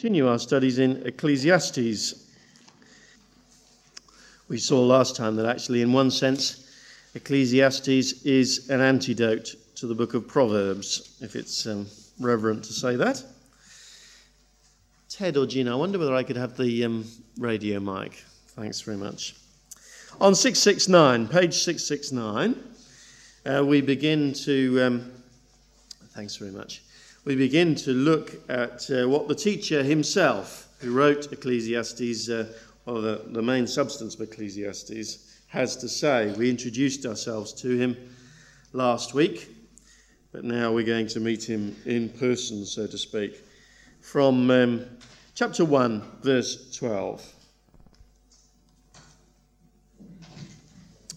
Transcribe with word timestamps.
continue 0.00 0.26
our 0.26 0.38
studies 0.38 0.78
in 0.78 1.06
Ecclesiastes. 1.06 2.14
We 4.48 4.56
saw 4.56 4.80
last 4.80 5.14
time 5.14 5.36
that 5.36 5.44
actually, 5.44 5.82
in 5.82 5.92
one 5.92 6.10
sense, 6.10 6.72
Ecclesiastes 7.14 8.22
is 8.22 8.70
an 8.70 8.80
antidote 8.80 9.56
to 9.74 9.86
the 9.86 9.94
book 9.94 10.14
of 10.14 10.26
Proverbs, 10.26 11.18
if 11.20 11.36
it's 11.36 11.66
um, 11.66 11.86
reverent 12.18 12.64
to 12.64 12.72
say 12.72 12.96
that. 12.96 13.22
Ted 15.10 15.36
or 15.36 15.44
Gina, 15.44 15.72
I 15.72 15.74
wonder 15.74 15.98
whether 15.98 16.14
I 16.14 16.22
could 16.22 16.38
have 16.38 16.56
the 16.56 16.82
um, 16.86 17.04
radio 17.36 17.78
mic. 17.78 18.24
Thanks 18.56 18.80
very 18.80 18.96
much. 18.96 19.34
On 20.18 20.34
669, 20.34 21.28
page 21.28 21.52
669, 21.52 22.56
uh, 23.44 23.62
we 23.66 23.82
begin 23.82 24.32
to. 24.32 24.82
Um, 24.82 25.12
thanks 26.14 26.36
very 26.36 26.52
much 26.52 26.80
we 27.24 27.36
begin 27.36 27.74
to 27.74 27.92
look 27.92 28.32
at 28.48 28.90
uh, 28.90 29.08
what 29.08 29.28
the 29.28 29.34
teacher 29.34 29.82
himself, 29.82 30.68
who 30.80 30.92
wrote 30.92 31.30
Ecclesiastes, 31.32 32.30
uh, 32.30 32.46
or 32.86 33.00
the, 33.00 33.22
the 33.26 33.42
main 33.42 33.66
substance 33.66 34.14
of 34.14 34.22
Ecclesiastes, 34.22 35.42
has 35.48 35.76
to 35.76 35.88
say. 35.88 36.32
We 36.38 36.48
introduced 36.48 37.04
ourselves 37.04 37.52
to 37.54 37.76
him 37.76 37.96
last 38.72 39.12
week, 39.12 39.54
but 40.32 40.44
now 40.44 40.72
we're 40.72 40.86
going 40.86 41.08
to 41.08 41.20
meet 41.20 41.44
him 41.44 41.76
in 41.84 42.08
person, 42.08 42.64
so 42.64 42.86
to 42.86 42.96
speak, 42.96 43.44
from 44.00 44.50
um, 44.50 44.86
chapter 45.34 45.64
1, 45.64 46.02
verse 46.22 46.74
12. 46.74 47.34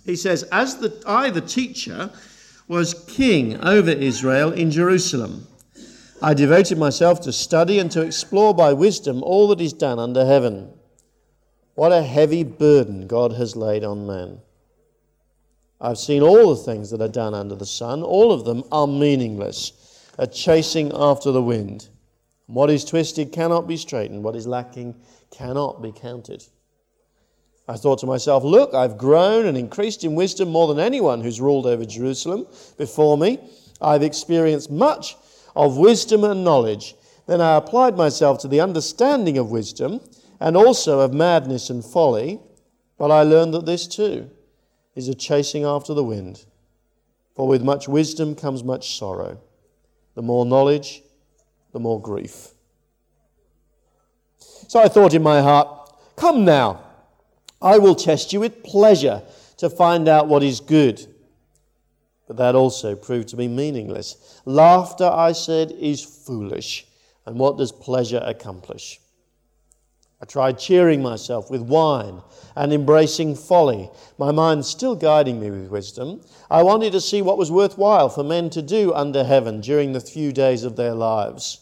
He 0.06 0.18
says, 0.18 0.44
As 0.52 0.78
the, 0.78 1.02
I, 1.06 1.30
the 1.30 1.40
teacher, 1.40 2.12
was 2.68 3.06
king 3.08 3.58
over 3.62 3.92
Israel 3.92 4.52
in 4.52 4.70
Jerusalem. 4.70 5.48
I 6.24 6.34
devoted 6.34 6.78
myself 6.78 7.20
to 7.22 7.34
study 7.34 7.80
and 7.80 7.92
to 7.92 8.02
explore 8.02 8.56
by 8.56 8.72
wisdom 8.72 9.22
all 9.24 9.50
that 9.50 9.60
is 9.60 9.74
done 9.74 10.00
under 10.00 10.26
heaven. 10.26 10.70
What 11.76 11.92
a 11.92 12.02
heavy 12.02 12.46
burden 12.46 13.08
God 13.08 13.34
has 13.34 13.58
laid 13.58 13.84
on 13.84 14.08
man. 14.08 14.40
I've 15.82 15.98
seen 15.98 16.22
all 16.22 16.56
the 16.56 16.64
things 16.64 16.92
that 16.92 17.02
are 17.02 17.10
done 17.10 17.34
under 17.34 17.56
the 17.56 17.66
sun. 17.66 18.04
All 18.04 18.32
of 18.32 18.46
them 18.46 18.64
are 18.72 18.88
meaningless, 18.88 19.74
a 20.18 20.26
chasing 20.26 20.94
after 20.96 21.34
the 21.34 21.44
wind. 21.44 21.90
What 22.46 22.70
is 22.70 22.86
twisted 22.86 23.34
cannot 23.34 23.68
be 23.68 23.76
straightened. 23.76 24.24
What 24.24 24.38
is 24.38 24.48
lacking 24.48 24.96
cannot 25.30 25.82
be 25.82 25.92
counted. 25.92 26.46
I 27.68 27.76
thought 27.76 28.00
to 28.00 28.06
myself, 28.06 28.46
look, 28.46 28.74
I've 28.74 28.98
grown 28.98 29.46
and 29.46 29.58
increased 29.58 30.06
in 30.06 30.16
wisdom 30.16 30.48
more 30.48 30.70
than 30.70 30.80
anyone 30.80 31.20
who's 31.20 31.42
ruled 31.42 31.66
over 31.66 31.84
Jerusalem 31.84 32.48
before 32.78 33.18
me. 33.18 33.40
I've 33.82 34.04
experienced 34.04 34.72
much 34.72 35.18
of 35.56 35.78
wisdom 35.78 36.24
and 36.24 36.44
knowledge. 36.44 36.96
Then 37.28 37.42
I 37.42 37.56
applied 37.56 37.96
myself 37.96 38.40
to 38.40 38.48
the 38.48 38.62
understanding 38.62 39.38
of 39.38 39.52
wisdom 39.52 40.02
and 40.40 40.58
also 40.58 41.00
of 41.00 41.14
madness 41.14 41.70
and 41.70 41.84
folly. 41.84 42.40
But 42.98 43.12
I 43.12 43.24
learned 43.24 43.54
that 43.54 43.66
this 43.66 43.88
too 43.88 44.30
is 44.96 45.08
a 45.08 45.16
chasing 45.16 45.64
after 45.64 45.94
the 45.94 46.04
wind. 46.04 46.46
For 47.36 47.48
with 47.48 47.64
much 47.64 47.88
wisdom 47.88 48.36
comes 48.36 48.64
much 48.64 48.98
sorrow. 48.98 49.40
The 50.16 50.22
more 50.22 50.46
knowledge, 50.46 51.02
the 51.72 51.80
more 51.80 52.00
grief. 52.00 52.50
So 54.68 54.80
I 54.80 54.88
thought 54.88 55.14
in 55.14 55.24
my 55.24 55.42
heart, 55.42 55.80
Come 56.16 56.46
now, 56.46 56.84
I 57.62 57.80
will 57.80 57.96
test 57.96 58.34
you 58.34 58.40
with 58.40 58.64
pleasure 58.64 59.24
to 59.58 59.70
find 59.70 60.08
out 60.08 60.28
what 60.28 60.44
is 60.44 60.60
good 60.60 61.08
but 62.34 62.44
that 62.44 62.56
also 62.56 62.96
proved 62.96 63.28
to 63.30 63.36
be 63.36 63.48
meaningless. 63.48 64.42
Laughter, 64.46 65.06
I 65.06 65.34
said, 65.34 65.72
is 65.72 66.04
foolish. 66.04 66.88
And 67.28 67.38
what 67.38 67.58
does 67.58 67.72
pleasure 67.72 68.24
accomplish? 68.26 69.00
I 70.20 70.26
tried 70.26 70.58
cheering 70.58 71.02
myself 71.04 71.52
with 71.52 71.62
wine 71.62 72.22
and 72.56 72.74
embracing 72.74 73.36
folly, 73.36 73.90
my 74.18 74.32
mind 74.32 74.66
still 74.66 74.96
guiding 74.96 75.40
me 75.40 75.52
with 75.52 75.70
wisdom. 75.70 76.22
I 76.50 76.64
wanted 76.64 76.94
to 76.94 77.02
see 77.02 77.22
what 77.22 77.38
was 77.38 77.52
worthwhile 77.52 78.10
for 78.10 78.24
men 78.24 78.50
to 78.52 78.62
do 78.62 78.94
under 78.94 79.24
heaven 79.24 79.62
during 79.62 79.94
the 79.94 80.00
few 80.00 80.32
days 80.32 80.64
of 80.64 80.76
their 80.76 80.94
lives. 80.96 81.60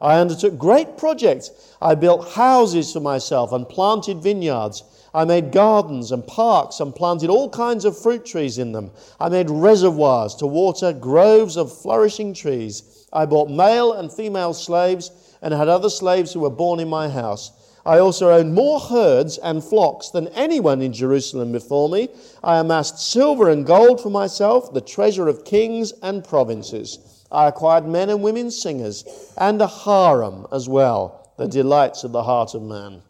I 0.00 0.20
undertook 0.20 0.56
great 0.56 0.96
projects. 0.96 1.50
I 1.82 1.96
built 1.96 2.30
houses 2.30 2.92
for 2.92 3.00
myself 3.00 3.52
and 3.52 3.68
planted 3.68 4.22
vineyards. 4.22 4.84
I 5.14 5.24
made 5.24 5.52
gardens 5.52 6.12
and 6.12 6.26
parks 6.26 6.80
and 6.80 6.94
planted 6.94 7.30
all 7.30 7.48
kinds 7.48 7.84
of 7.84 7.96
fruit 7.96 8.26
trees 8.26 8.58
in 8.58 8.72
them. 8.72 8.90
I 9.18 9.28
made 9.28 9.48
reservoirs 9.48 10.34
to 10.36 10.46
water 10.46 10.92
groves 10.92 11.56
of 11.56 11.72
flourishing 11.72 12.34
trees. 12.34 13.06
I 13.12 13.24
bought 13.24 13.48
male 13.48 13.92
and 13.92 14.12
female 14.12 14.52
slaves 14.52 15.10
and 15.40 15.54
had 15.54 15.68
other 15.68 15.88
slaves 15.88 16.32
who 16.32 16.40
were 16.40 16.50
born 16.50 16.78
in 16.78 16.88
my 16.88 17.08
house. 17.08 17.52
I 17.86 18.00
also 18.00 18.30
owned 18.30 18.54
more 18.54 18.80
herds 18.80 19.38
and 19.38 19.64
flocks 19.64 20.10
than 20.10 20.28
anyone 20.28 20.82
in 20.82 20.92
Jerusalem 20.92 21.52
before 21.52 21.88
me. 21.88 22.08
I 22.44 22.58
amassed 22.58 22.98
silver 22.98 23.48
and 23.48 23.64
gold 23.64 24.02
for 24.02 24.10
myself, 24.10 24.74
the 24.74 24.82
treasure 24.82 25.26
of 25.26 25.46
kings 25.46 25.92
and 26.02 26.22
provinces. 26.22 26.98
I 27.32 27.48
acquired 27.48 27.86
men 27.86 28.10
and 28.10 28.22
women 28.22 28.50
singers 28.50 29.04
and 29.38 29.62
a 29.62 29.66
harem 29.66 30.46
as 30.52 30.68
well, 30.68 31.32
the 31.38 31.48
delights 31.48 32.04
of 32.04 32.12
the 32.12 32.24
heart 32.24 32.54
of 32.54 32.62
man. 32.62 33.02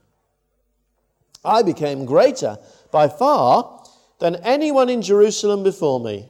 I 1.48 1.62
became 1.62 2.04
greater 2.04 2.59
by 2.91 3.09
far 3.09 3.82
than 4.19 4.36
anyone 4.36 4.91
in 4.91 5.00
Jerusalem 5.00 5.62
before 5.62 5.98
me. 5.98 6.28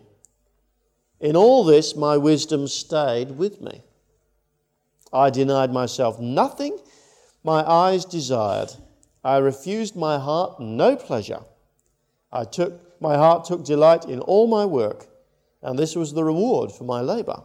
In 1.20 1.34
all 1.34 1.64
this, 1.64 1.96
my 1.96 2.16
wisdom 2.16 2.68
stayed 2.68 3.32
with 3.32 3.60
me. 3.60 3.82
I 5.12 5.30
denied 5.30 5.72
myself 5.72 6.20
nothing 6.20 6.78
my 7.42 7.68
eyes 7.68 8.04
desired. 8.04 8.72
I 9.24 9.38
refused 9.38 9.96
my 9.96 10.18
heart 10.18 10.60
no 10.60 10.96
pleasure. 10.96 11.40
I 12.30 12.44
took, 12.44 13.00
my 13.00 13.16
heart 13.16 13.44
took 13.44 13.64
delight 13.64 14.04
in 14.04 14.20
all 14.20 14.46
my 14.46 14.64
work, 14.64 15.06
and 15.62 15.78
this 15.78 15.96
was 15.96 16.12
the 16.12 16.24
reward 16.24 16.70
for 16.70 16.84
my 16.84 17.00
labor. 17.00 17.42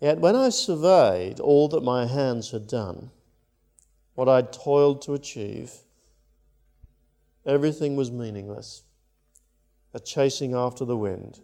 Yet 0.00 0.18
when 0.20 0.36
I 0.36 0.50
surveyed 0.50 1.40
all 1.40 1.68
that 1.68 1.82
my 1.82 2.06
hands 2.06 2.52
had 2.52 2.68
done, 2.68 3.10
what 4.18 4.28
I'd 4.28 4.52
toiled 4.52 5.00
to 5.02 5.14
achieve, 5.14 5.72
everything 7.46 7.94
was 7.94 8.10
meaningless, 8.10 8.82
a 9.94 10.00
chasing 10.00 10.54
after 10.54 10.84
the 10.84 10.96
wind. 10.96 11.38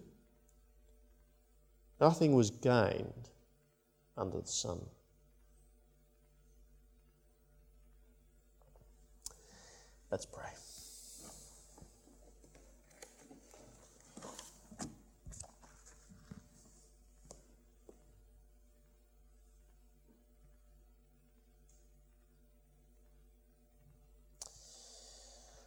Nothing 2.00 2.34
was 2.34 2.50
gained 2.50 3.28
under 4.16 4.40
the 4.40 4.48
sun. 4.48 4.80
Let's 10.10 10.26
pray. 10.26 10.53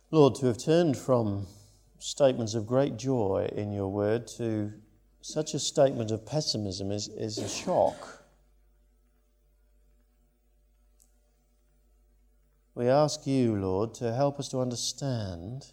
Lord, 0.09 0.35
to 0.35 0.45
have 0.45 0.57
turned 0.57 0.97
from 0.97 1.47
statements 1.99 2.53
of 2.53 2.65
great 2.65 2.95
joy 2.95 3.49
in 3.53 3.73
your 3.73 3.89
word 3.89 4.25
to 4.37 4.71
such 5.21 5.53
a 5.53 5.59
statement 5.59 6.11
of 6.11 6.25
pessimism 6.25 6.91
is, 6.91 7.09
is 7.09 7.37
a 7.37 7.49
shock. 7.49 8.23
We 12.73 12.87
ask 12.87 13.27
you, 13.27 13.57
Lord, 13.57 13.93
to 13.95 14.13
help 14.13 14.39
us 14.39 14.47
to 14.49 14.59
understand 14.59 15.65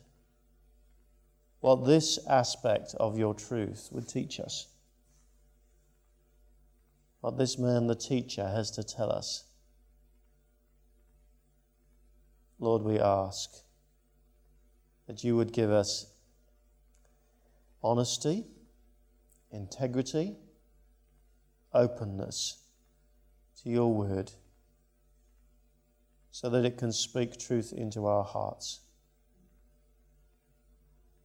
what 1.60 1.86
this 1.86 2.18
aspect 2.26 2.94
of 2.98 3.16
your 3.16 3.34
truth 3.34 3.88
would 3.92 4.08
teach 4.08 4.40
us. 4.40 4.66
What 7.20 7.38
this 7.38 7.56
man, 7.56 7.86
the 7.86 7.94
teacher, 7.94 8.48
has 8.48 8.72
to 8.72 8.82
tell 8.82 9.12
us. 9.12 9.44
Lord, 12.58 12.82
we 12.82 12.98
ask 12.98 13.63
that 15.06 15.22
you 15.24 15.36
would 15.36 15.52
give 15.52 15.70
us 15.70 16.06
honesty, 17.82 18.44
integrity, 19.50 20.36
openness 21.72 22.58
to 23.62 23.68
your 23.68 23.92
word 23.92 24.32
so 26.30 26.48
that 26.50 26.64
it 26.64 26.78
can 26.78 26.92
speak 26.92 27.38
truth 27.38 27.72
into 27.72 28.06
our 28.06 28.24
hearts. 28.24 28.80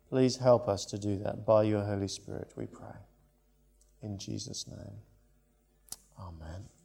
Please 0.09 0.37
help 0.37 0.67
us 0.67 0.85
to 0.85 0.97
do 0.97 1.17
that 1.17 1.45
by 1.45 1.63
your 1.63 1.83
Holy 1.83 2.07
Spirit, 2.07 2.51
we 2.55 2.65
pray. 2.65 2.97
In 4.01 4.17
Jesus' 4.17 4.67
name. 4.67 4.97
Amen. 6.19 6.78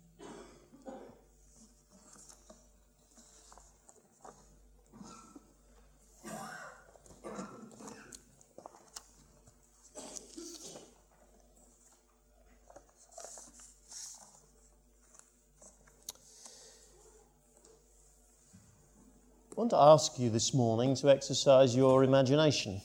I 19.55 19.61
want 19.61 19.71
to 19.71 19.77
ask 19.77 20.19
you 20.19 20.31
this 20.31 20.53
morning 20.53 20.97
to 20.97 21.09
exercise 21.09 21.77
your 21.77 22.03
imagination. 22.03 22.81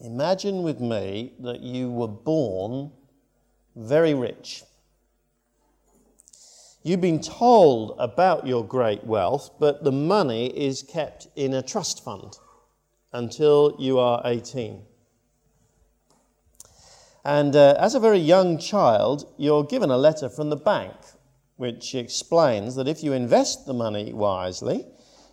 Imagine 0.00 0.62
with 0.62 0.80
me 0.80 1.34
that 1.40 1.60
you 1.60 1.90
were 1.90 2.08
born 2.08 2.92
very 3.76 4.14
rich. 4.14 4.62
You've 6.82 7.02
been 7.02 7.20
told 7.20 7.94
about 7.98 8.46
your 8.46 8.64
great 8.64 9.04
wealth, 9.04 9.50
but 9.60 9.84
the 9.84 9.92
money 9.92 10.46
is 10.46 10.82
kept 10.82 11.28
in 11.36 11.52
a 11.52 11.60
trust 11.60 12.02
fund 12.02 12.38
until 13.12 13.76
you 13.78 13.98
are 13.98 14.22
18. 14.24 14.80
And 17.22 17.54
uh, 17.54 17.76
as 17.78 17.94
a 17.94 18.00
very 18.00 18.20
young 18.20 18.56
child, 18.56 19.30
you're 19.36 19.64
given 19.64 19.90
a 19.90 19.98
letter 19.98 20.30
from 20.30 20.48
the 20.48 20.56
bank 20.56 20.94
which 21.60 21.94
explains 21.94 22.74
that 22.74 22.88
if 22.88 23.04
you 23.04 23.12
invest 23.12 23.66
the 23.66 23.74
money 23.74 24.14
wisely, 24.14 24.86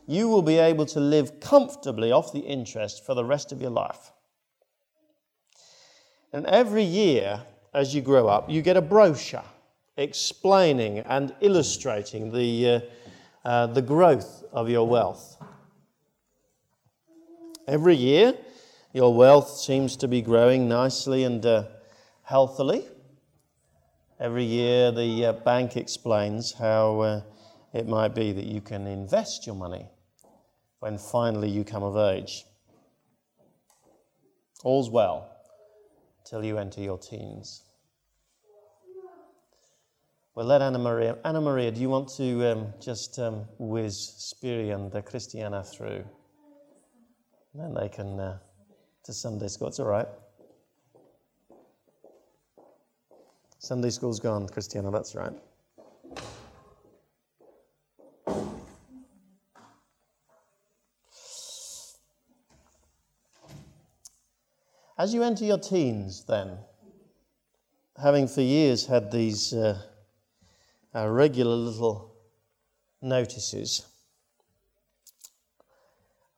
you 0.07 0.27
will 0.27 0.41
be 0.41 0.57
able 0.57 0.85
to 0.85 0.99
live 0.99 1.39
comfortably 1.39 2.11
off 2.11 2.33
the 2.33 2.41
interest 2.41 3.05
for 3.05 3.15
the 3.15 3.23
rest 3.23 3.53
of 3.53 3.61
your 3.61 3.69
life. 3.69 4.11
And 6.33 6.45
every 6.47 6.83
year, 6.83 7.43
as 7.73 7.95
you 7.95 8.01
grow 8.01 8.27
up, 8.27 8.49
you 8.49 8.61
get 8.61 8.75
a 8.75 8.81
brochure 8.81 9.45
explaining 9.95 10.99
and 10.99 11.33
illustrating 11.39 12.33
the, 12.33 12.69
uh, 12.69 12.79
uh, 13.47 13.67
the 13.67 13.81
growth 13.81 14.43
of 14.51 14.69
your 14.69 14.85
wealth. 14.85 15.41
Every 17.69 17.95
year, 17.95 18.33
your 18.91 19.13
wealth 19.13 19.49
seems 19.49 19.95
to 19.95 20.09
be 20.09 20.21
growing 20.21 20.67
nicely 20.67 21.23
and 21.23 21.45
uh, 21.45 21.63
healthily. 22.23 22.85
Every 24.19 24.45
year, 24.45 24.91
the 24.91 25.27
uh, 25.27 25.33
bank 25.33 25.77
explains 25.77 26.53
how 26.53 27.01
uh, 27.01 27.21
it 27.71 27.87
might 27.87 28.15
be 28.15 28.31
that 28.31 28.45
you 28.45 28.61
can 28.61 28.87
invest 28.87 29.45
your 29.45 29.55
money 29.55 29.85
when 30.79 30.97
finally 30.97 31.49
you 31.49 31.63
come 31.63 31.83
of 31.83 31.95
age. 31.95 32.43
All's 34.63 34.89
well 34.89 35.29
till 36.25 36.43
you 36.43 36.57
enter 36.57 36.81
your 36.81 36.97
teens. 36.97 37.63
Well, 40.33 40.47
let 40.47 40.63
Anna 40.63 40.79
Maria. 40.79 41.17
Anna 41.23 41.41
Maria, 41.41 41.71
do 41.71 41.79
you 41.79 41.89
want 41.89 42.09
to 42.17 42.51
um, 42.51 42.73
just 42.81 43.19
um, 43.19 43.45
whiz 43.59 44.33
Spiri 44.33 44.73
and 44.73 44.95
uh, 44.95 45.01
Christiana 45.01 45.63
through? 45.63 46.03
And 47.53 47.61
then 47.61 47.73
they 47.75 47.89
can 47.89 48.19
uh, 48.19 48.39
to 49.03 49.13
Sunday 49.13 49.47
school. 49.47 49.67
It's 49.67 49.79
all 49.79 49.87
right. 49.87 50.07
Sunday 53.67 53.89
school's 53.89 54.21
gone, 54.21 54.47
Christiana, 54.47 54.91
that's 54.91 55.13
right. 55.13 55.33
As 64.97 65.13
you 65.13 65.21
enter 65.21 65.43
your 65.43 65.57
teens, 65.57 66.23
then, 66.23 66.59
having 68.01 68.29
for 68.29 68.39
years 68.39 68.85
had 68.85 69.11
these 69.11 69.51
uh, 69.51 69.81
uh, 70.95 71.09
regular 71.09 71.57
little 71.57 72.15
notices, 73.01 73.85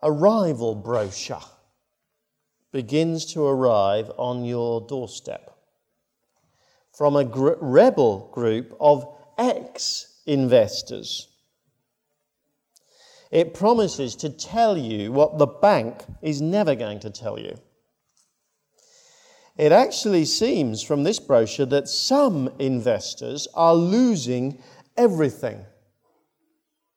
arrival 0.01 0.73
brochure 0.73 1.43
begins 2.71 3.23
to 3.33 3.45
arrive 3.45 4.09
on 4.17 4.45
your 4.45 4.81
doorstep 4.81 5.58
from 6.99 7.15
a 7.15 7.23
gr- 7.23 7.53
rebel 7.61 8.29
group 8.33 8.75
of 8.77 9.07
ex 9.37 10.19
investors. 10.25 11.29
It 13.31 13.53
promises 13.53 14.17
to 14.17 14.29
tell 14.29 14.77
you 14.77 15.13
what 15.13 15.37
the 15.37 15.47
bank 15.47 16.03
is 16.21 16.41
never 16.41 16.75
going 16.75 16.99
to 16.99 17.09
tell 17.09 17.39
you. 17.39 17.57
It 19.55 19.71
actually 19.71 20.25
seems 20.25 20.83
from 20.83 21.03
this 21.03 21.19
brochure 21.19 21.67
that 21.67 21.87
some 21.87 22.49
investors 22.59 23.47
are 23.53 23.75
losing 23.75 24.61
everything. 24.97 25.63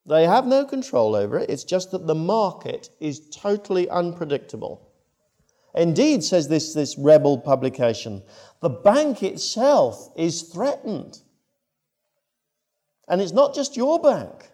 They 0.05 0.27
have 0.27 0.49
no 0.49 0.65
control 0.65 1.15
over 1.15 1.39
it, 1.39 1.49
it's 1.49 1.63
just 1.63 1.93
that 1.93 2.09
the 2.09 2.17
market 2.17 2.91
is 2.99 3.31
totally 3.31 3.89
unpredictable. 3.89 4.92
Indeed, 5.75 6.23
says 6.23 6.49
this, 6.49 6.75
this 6.75 6.99
rebel 6.99 7.39
publication, 7.39 8.23
the 8.61 8.69
bank 8.69 9.23
itself 9.23 10.11
is 10.17 10.43
threatened. 10.43 11.21
And 13.09 13.21
it's 13.21 13.33
not 13.33 13.55
just 13.55 13.77
your 13.77 14.01
bank. 14.01 14.51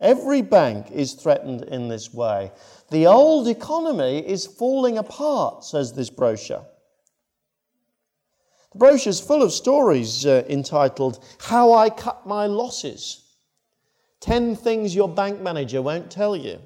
Every 0.00 0.42
bank 0.42 0.90
is 0.90 1.14
threatened 1.14 1.62
in 1.62 1.88
this 1.88 2.12
way. 2.12 2.52
The 2.90 3.06
old 3.06 3.46
economy 3.48 4.18
is 4.18 4.46
falling 4.46 4.98
apart, 4.98 5.64
says 5.64 5.92
this 5.92 6.10
brochure. 6.10 6.66
The 8.72 8.78
brochure 8.78 9.10
is 9.10 9.20
full 9.20 9.42
of 9.42 9.52
stories 9.52 10.26
uh, 10.26 10.44
entitled 10.48 11.24
How 11.38 11.72
I 11.72 11.90
Cut 11.90 12.26
My 12.26 12.46
Losses 12.46 13.20
10 14.20 14.56
Things 14.56 14.94
Your 14.94 15.08
Bank 15.08 15.40
Manager 15.40 15.80
Won't 15.80 16.10
Tell 16.10 16.34
You. 16.36 16.58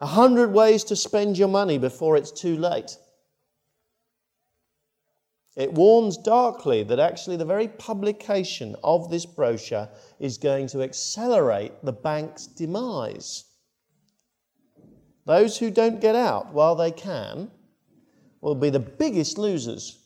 A 0.00 0.06
hundred 0.06 0.52
ways 0.52 0.84
to 0.84 0.96
spend 0.96 1.38
your 1.38 1.48
money 1.48 1.78
before 1.78 2.16
it's 2.16 2.30
too 2.30 2.56
late. 2.56 2.98
It 5.56 5.72
warns 5.72 6.18
darkly 6.18 6.82
that 6.82 6.98
actually 6.98 7.38
the 7.38 7.46
very 7.46 7.66
publication 7.66 8.76
of 8.84 9.08
this 9.08 9.24
brochure 9.24 9.88
is 10.20 10.36
going 10.36 10.66
to 10.68 10.82
accelerate 10.82 11.72
the 11.82 11.94
bank's 11.94 12.46
demise. 12.46 13.44
Those 15.24 15.56
who 15.56 15.70
don't 15.70 16.00
get 16.00 16.14
out 16.14 16.52
while 16.52 16.76
they 16.76 16.90
can 16.90 17.50
will 18.42 18.54
be 18.54 18.68
the 18.68 18.78
biggest 18.78 19.38
losers. 19.38 19.98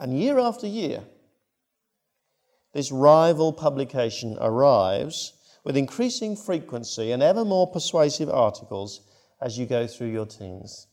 And 0.00 0.18
year 0.18 0.38
after 0.38 0.66
year, 0.66 1.04
this 2.72 2.90
rival 2.90 3.52
publication 3.52 4.38
arrives 4.40 5.33
with 5.64 5.76
increasing 5.76 6.36
frequency 6.36 7.10
and 7.10 7.22
ever 7.22 7.44
more 7.44 7.66
persuasive 7.66 8.28
articles 8.28 9.00
as 9.40 9.58
you 9.58 9.66
go 9.66 9.86
through 9.86 10.10
your 10.10 10.26
teens. 10.26 10.86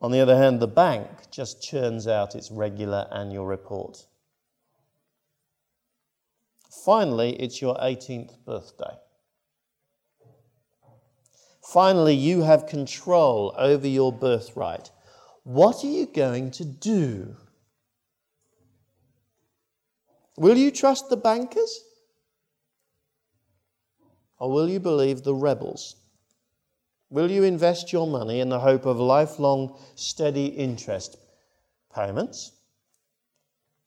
On 0.00 0.10
the 0.10 0.20
other 0.20 0.36
hand, 0.36 0.60
the 0.60 0.68
bank 0.68 1.08
just 1.30 1.62
churns 1.62 2.06
out 2.06 2.34
its 2.34 2.50
regular 2.50 3.08
annual 3.12 3.46
report. 3.46 4.06
Finally, 6.84 7.34
it's 7.40 7.62
your 7.62 7.76
18th 7.76 8.44
birthday. 8.44 8.98
Finally, 11.62 12.14
you 12.14 12.42
have 12.42 12.66
control 12.66 13.54
over 13.56 13.88
your 13.88 14.12
birthright. 14.12 14.90
What 15.44 15.82
are 15.82 15.88
you 15.88 16.06
going 16.06 16.50
to 16.52 16.64
do? 16.64 17.36
Will 20.36 20.56
you 20.56 20.70
trust 20.70 21.08
the 21.08 21.16
bankers? 21.16 21.80
Or 24.38 24.50
will 24.50 24.68
you 24.68 24.80
believe 24.80 25.22
the 25.22 25.34
rebels? 25.34 25.96
Will 27.10 27.30
you 27.30 27.44
invest 27.44 27.92
your 27.92 28.06
money 28.06 28.40
in 28.40 28.48
the 28.48 28.58
hope 28.58 28.86
of 28.86 28.98
lifelong 28.98 29.78
steady 29.94 30.46
interest 30.46 31.16
payments? 31.94 32.52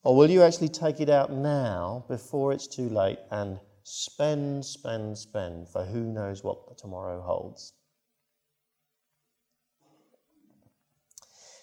Or 0.04 0.16
will 0.16 0.30
you 0.30 0.42
actually 0.44 0.70
take 0.70 1.02
it 1.02 1.10
out 1.10 1.34
now 1.34 2.06
before 2.08 2.54
it's 2.54 2.68
too 2.68 2.88
late 2.88 3.20
and 3.30 3.60
spend, 3.84 4.64
spend, 4.66 5.18
spend 5.18 5.68
for 5.68 5.84
who 5.84 6.02
knows 6.02 6.44
what 6.44 6.78
tomorrow 6.78 7.22
holds? 7.22 7.74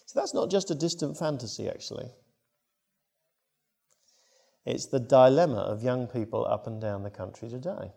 So 0.05 0.21
that's 0.21 0.35
not 0.35 0.51
just 0.51 0.71
a 0.71 0.75
distant 0.75 1.17
fantasy, 1.17 1.69
actually. 1.69 2.11
It's 4.65 4.87
the 4.87 5.01
dilemma 5.01 5.59
of 5.59 5.83
young 5.83 6.07
people 6.07 6.47
up 6.47 6.67
and 6.67 6.81
down 6.81 7.03
the 7.03 7.11
country 7.11 7.49
today. 7.49 7.93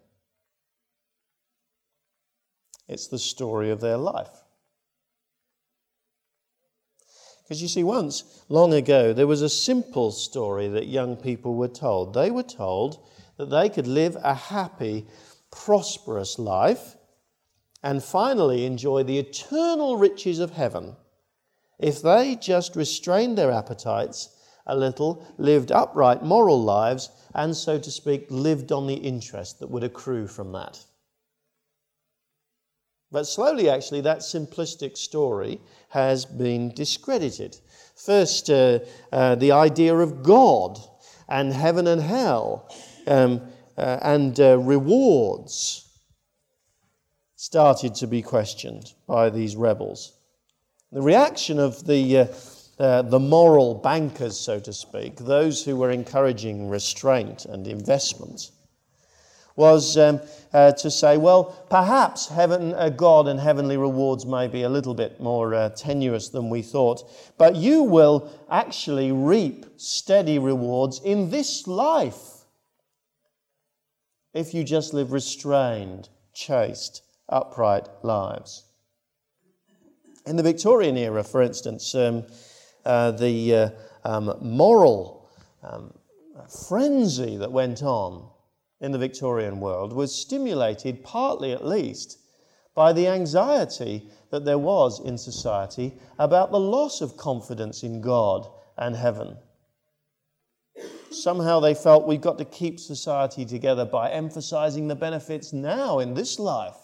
It's 2.87 3.07
the 3.07 3.19
story 3.19 3.69
of 3.69 3.81
their 3.81 3.97
life. 3.97 4.43
Because 7.43 7.61
you 7.61 7.69
see, 7.69 7.83
once, 7.83 8.43
long 8.49 8.73
ago, 8.73 9.13
there 9.13 9.27
was 9.27 9.41
a 9.41 9.49
simple 9.49 10.11
story 10.11 10.67
that 10.67 10.87
young 10.87 11.15
people 11.15 11.55
were 11.55 11.69
told. 11.69 12.13
They 12.13 12.29
were 12.29 12.43
told 12.43 13.07
that 13.37 13.49
they 13.49 13.69
could 13.69 13.87
live 13.87 14.17
a 14.21 14.33
happy, 14.33 15.05
prosperous 15.49 16.37
life 16.37 16.97
and 17.81 18.03
finally 18.03 18.65
enjoy 18.65 19.03
the 19.03 19.19
eternal 19.19 19.95
riches 19.95 20.39
of 20.39 20.51
heaven 20.51 20.97
if 21.79 22.01
they 22.01 22.35
just 22.35 22.75
restrained 22.75 23.37
their 23.37 23.51
appetites 23.51 24.29
a 24.67 24.75
little, 24.75 25.25
lived 25.37 25.71
upright 25.71 26.23
moral 26.23 26.61
lives, 26.61 27.09
and 27.33 27.55
so 27.55 27.79
to 27.79 27.89
speak, 27.89 28.27
lived 28.29 28.71
on 28.71 28.85
the 28.85 28.93
interest 28.93 29.59
that 29.59 29.69
would 29.69 29.83
accrue 29.83 30.27
from 30.27 30.51
that. 30.51 30.83
But 33.11 33.25
slowly, 33.25 33.69
actually, 33.69 34.01
that 34.01 34.19
simplistic 34.19 34.97
story 34.97 35.61
has 35.89 36.25
been 36.25 36.73
discredited. 36.73 37.57
First, 37.95 38.49
uh, 38.49 38.79
uh, 39.11 39.35
the 39.35 39.53
idea 39.53 39.95
of 39.95 40.23
God 40.23 40.77
and 41.29 41.53
heaven 41.53 41.87
and 41.87 42.01
hell 42.01 42.69
um, 43.07 43.41
uh, 43.77 43.99
and 44.01 44.37
uh, 44.39 44.59
rewards 44.59 45.87
started 47.35 47.95
to 47.95 48.07
be 48.07 48.21
questioned 48.21 48.93
by 49.07 49.29
these 49.29 49.55
rebels. 49.55 50.17
The 50.91 51.01
reaction 51.01 51.59
of 51.59 51.85
the, 51.85 52.29
uh, 52.79 53.01
the 53.01 53.19
moral 53.19 53.73
bankers, 53.75 54.37
so 54.39 54.59
to 54.59 54.71
speak, 54.71 55.17
those 55.17 55.63
who 55.63 55.75
were 55.75 55.89
encouraging 55.89 56.69
restraint 56.69 57.45
and 57.45 57.67
investment, 57.67 58.51
was 59.55 59.97
um, 59.97 60.21
uh, 60.53 60.71
to 60.73 60.91
say, 60.91 61.17
well, 61.17 61.45
perhaps 61.69 62.27
heaven, 62.27 62.75
uh, 62.75 62.89
God 62.89 63.27
and 63.27 63.39
heavenly 63.39 63.75
rewards 63.75 64.25
may 64.25 64.47
be 64.47 64.61
a 64.61 64.69
little 64.69 64.93
bit 64.93 65.19
more 65.19 65.55
uh, 65.55 65.69
tenuous 65.69 66.29
than 66.29 66.49
we 66.49 66.61
thought, 66.61 67.09
but 67.39 67.55
you 67.55 67.81
will 67.81 68.31
actually 68.49 69.11
reap 69.11 69.65
steady 69.77 70.37
rewards 70.37 71.01
in 71.03 71.31
this 71.31 71.65
life 71.65 72.45
if 74.35 74.53
you 74.53 74.63
just 74.63 74.93
live 74.93 75.11
restrained, 75.11 76.09
chaste, 76.33 77.01
upright 77.27 77.87
lives. 78.03 78.65
In 80.27 80.35
the 80.35 80.43
Victorian 80.43 80.97
era, 80.97 81.23
for 81.23 81.41
instance, 81.41 81.95
um, 81.95 82.23
uh, 82.85 83.11
the 83.11 83.55
uh, 83.55 83.69
um, 84.03 84.37
moral 84.41 85.29
um, 85.63 85.93
frenzy 86.67 87.37
that 87.37 87.51
went 87.51 87.83
on 87.83 88.29
in 88.79 88.91
the 88.91 88.97
Victorian 88.97 89.59
world 89.59 89.93
was 89.93 90.13
stimulated, 90.13 91.03
partly 91.03 91.51
at 91.51 91.65
least, 91.65 92.19
by 92.75 92.93
the 92.93 93.07
anxiety 93.07 94.07
that 94.29 94.45
there 94.45 94.59
was 94.59 94.99
in 94.99 95.17
society 95.17 95.93
about 96.19 96.51
the 96.51 96.59
loss 96.59 97.01
of 97.01 97.17
confidence 97.17 97.83
in 97.83 98.01
God 98.01 98.47
and 98.77 98.95
heaven. 98.95 99.37
Somehow 101.09 101.59
they 101.59 101.73
felt 101.73 102.05
we've 102.05 102.21
got 102.21 102.37
to 102.37 102.45
keep 102.45 102.79
society 102.79 103.45
together 103.45 103.85
by 103.85 104.11
emphasizing 104.11 104.87
the 104.87 104.95
benefits 104.95 105.53
now 105.53 105.99
in 105.99 106.13
this 106.13 106.37
life. 106.37 106.75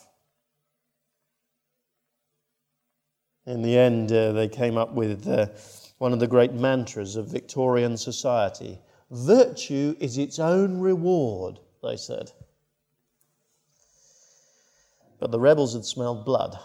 In 3.45 3.61
the 3.61 3.77
end, 3.77 4.11
uh, 4.11 4.31
they 4.31 4.47
came 4.47 4.77
up 4.77 4.93
with 4.93 5.27
uh, 5.27 5.47
one 6.03 6.11
of 6.11 6.19
the 6.19 6.27
great 6.27 6.51
mantras 6.51 7.15
of 7.15 7.27
Victorian 7.27 7.95
society 7.95 8.77
virtue 9.09 9.95
is 10.01 10.17
its 10.17 10.37
own 10.37 10.81
reward 10.81 11.61
they 11.81 11.95
said. 11.95 12.29
But 15.21 15.31
the 15.31 15.39
rebels 15.39 15.75
had 15.75 15.85
smelled 15.85 16.25
blood. 16.25 16.59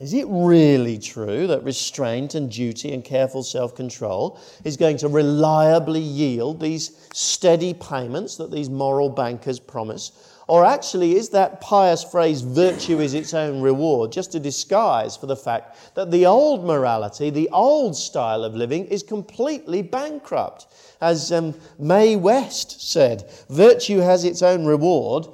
Is 0.00 0.12
it 0.14 0.26
really 0.28 0.98
true 0.98 1.46
that 1.46 1.62
restraint 1.62 2.34
and 2.34 2.50
duty 2.50 2.92
and 2.92 3.04
careful 3.04 3.44
self 3.44 3.76
control 3.76 4.40
is 4.64 4.76
going 4.76 4.96
to 4.96 5.06
reliably 5.06 6.00
yield 6.00 6.58
these 6.58 7.08
steady 7.12 7.72
payments 7.72 8.36
that 8.38 8.50
these 8.50 8.68
moral 8.68 9.10
bankers 9.10 9.60
promise? 9.60 10.10
Or 10.48 10.64
actually, 10.64 11.16
is 11.16 11.28
that 11.30 11.60
pious 11.60 12.02
phrase, 12.02 12.40
virtue 12.40 13.00
is 13.00 13.14
its 13.14 13.34
own 13.34 13.60
reward, 13.60 14.10
just 14.10 14.34
a 14.34 14.40
disguise 14.40 15.16
for 15.16 15.26
the 15.26 15.36
fact 15.36 15.94
that 15.94 16.10
the 16.10 16.26
old 16.26 16.64
morality, 16.64 17.30
the 17.30 17.48
old 17.50 17.94
style 17.94 18.42
of 18.42 18.56
living, 18.56 18.86
is 18.86 19.02
completely 19.02 19.82
bankrupt? 19.82 20.66
As 21.00 21.30
um, 21.30 21.54
Mae 21.78 22.16
West 22.16 22.90
said, 22.90 23.30
virtue 23.48 23.98
has 23.98 24.24
its 24.24 24.42
own 24.42 24.64
reward, 24.66 25.28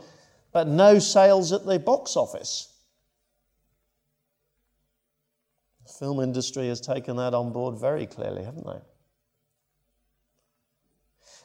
but 0.52 0.68
no 0.68 0.98
sales 0.98 1.52
at 1.52 1.64
the 1.66 1.78
box 1.78 2.16
office. 2.16 2.72
The 5.86 5.92
film 5.92 6.20
industry 6.20 6.68
has 6.68 6.80
taken 6.80 7.16
that 7.16 7.32
on 7.32 7.52
board 7.52 7.78
very 7.78 8.06
clearly, 8.06 8.44
haven't 8.44 8.66
they? 8.66 8.80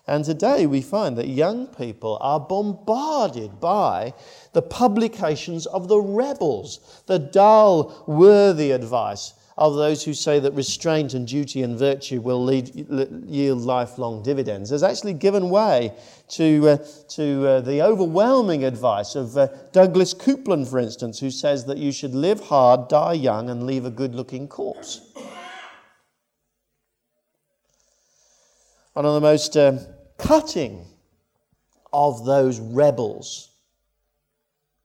And 0.08 0.26
today 0.26 0.66
we 0.66 0.82
find 0.82 1.18
that 1.18 1.28
young 1.28 1.68
people 1.68 2.18
are 2.22 2.40
bombarded 2.40 3.60
by 3.60 4.14
the 4.54 4.62
publications 4.62 5.66
of 5.68 5.88
the 5.88 6.00
rebels, 6.00 7.04
the 7.06 7.20
dull, 7.20 8.04
worthy 8.08 8.72
advice 8.72 9.34
of 9.58 9.76
those 9.76 10.04
who 10.04 10.14
say 10.14 10.40
that 10.40 10.54
restraint 10.54 11.14
and 11.14 11.28
duty 11.28 11.62
and 11.62 11.78
virtue 11.78 12.20
will 12.20 12.44
lead, 12.44 12.74
yield 13.28 13.62
lifelong 13.62 14.24
dividends 14.24 14.70
has 14.70 14.82
actually 14.82 15.14
given 15.14 15.50
way 15.50 15.94
to, 16.30 16.70
uh, 16.70 16.78
to 17.10 17.48
uh, 17.48 17.62
the 17.62 17.82
overwhelming 17.82 18.64
advice 18.64 19.16
of 19.16 19.38
uh, 19.38 19.48
Douglas 19.72 20.14
Coupland, 20.14 20.68
for 20.68 20.80
instance, 20.80 21.20
who 21.20 21.30
says 21.30 21.66
that 21.66 21.78
you 21.78 21.92
should 21.92 22.16
live 22.16 22.40
hard, 22.40 22.88
die 22.88 23.14
young, 23.14 23.50
and 23.50 23.66
leave 23.66 23.86
a 23.86 23.92
good 23.92 24.16
looking 24.16 24.48
corpse. 24.48 25.02
One 28.94 29.06
of 29.06 29.14
the 29.14 29.22
most 29.22 29.56
uh, 29.56 29.80
cutting 30.18 30.86
of 31.94 32.26
those 32.26 32.60
rebels, 32.60 33.52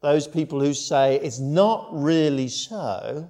those 0.01 0.27
people 0.27 0.59
who 0.59 0.73
say 0.73 1.15
it's 1.15 1.39
not 1.39 1.89
really 1.91 2.47
so, 2.47 3.29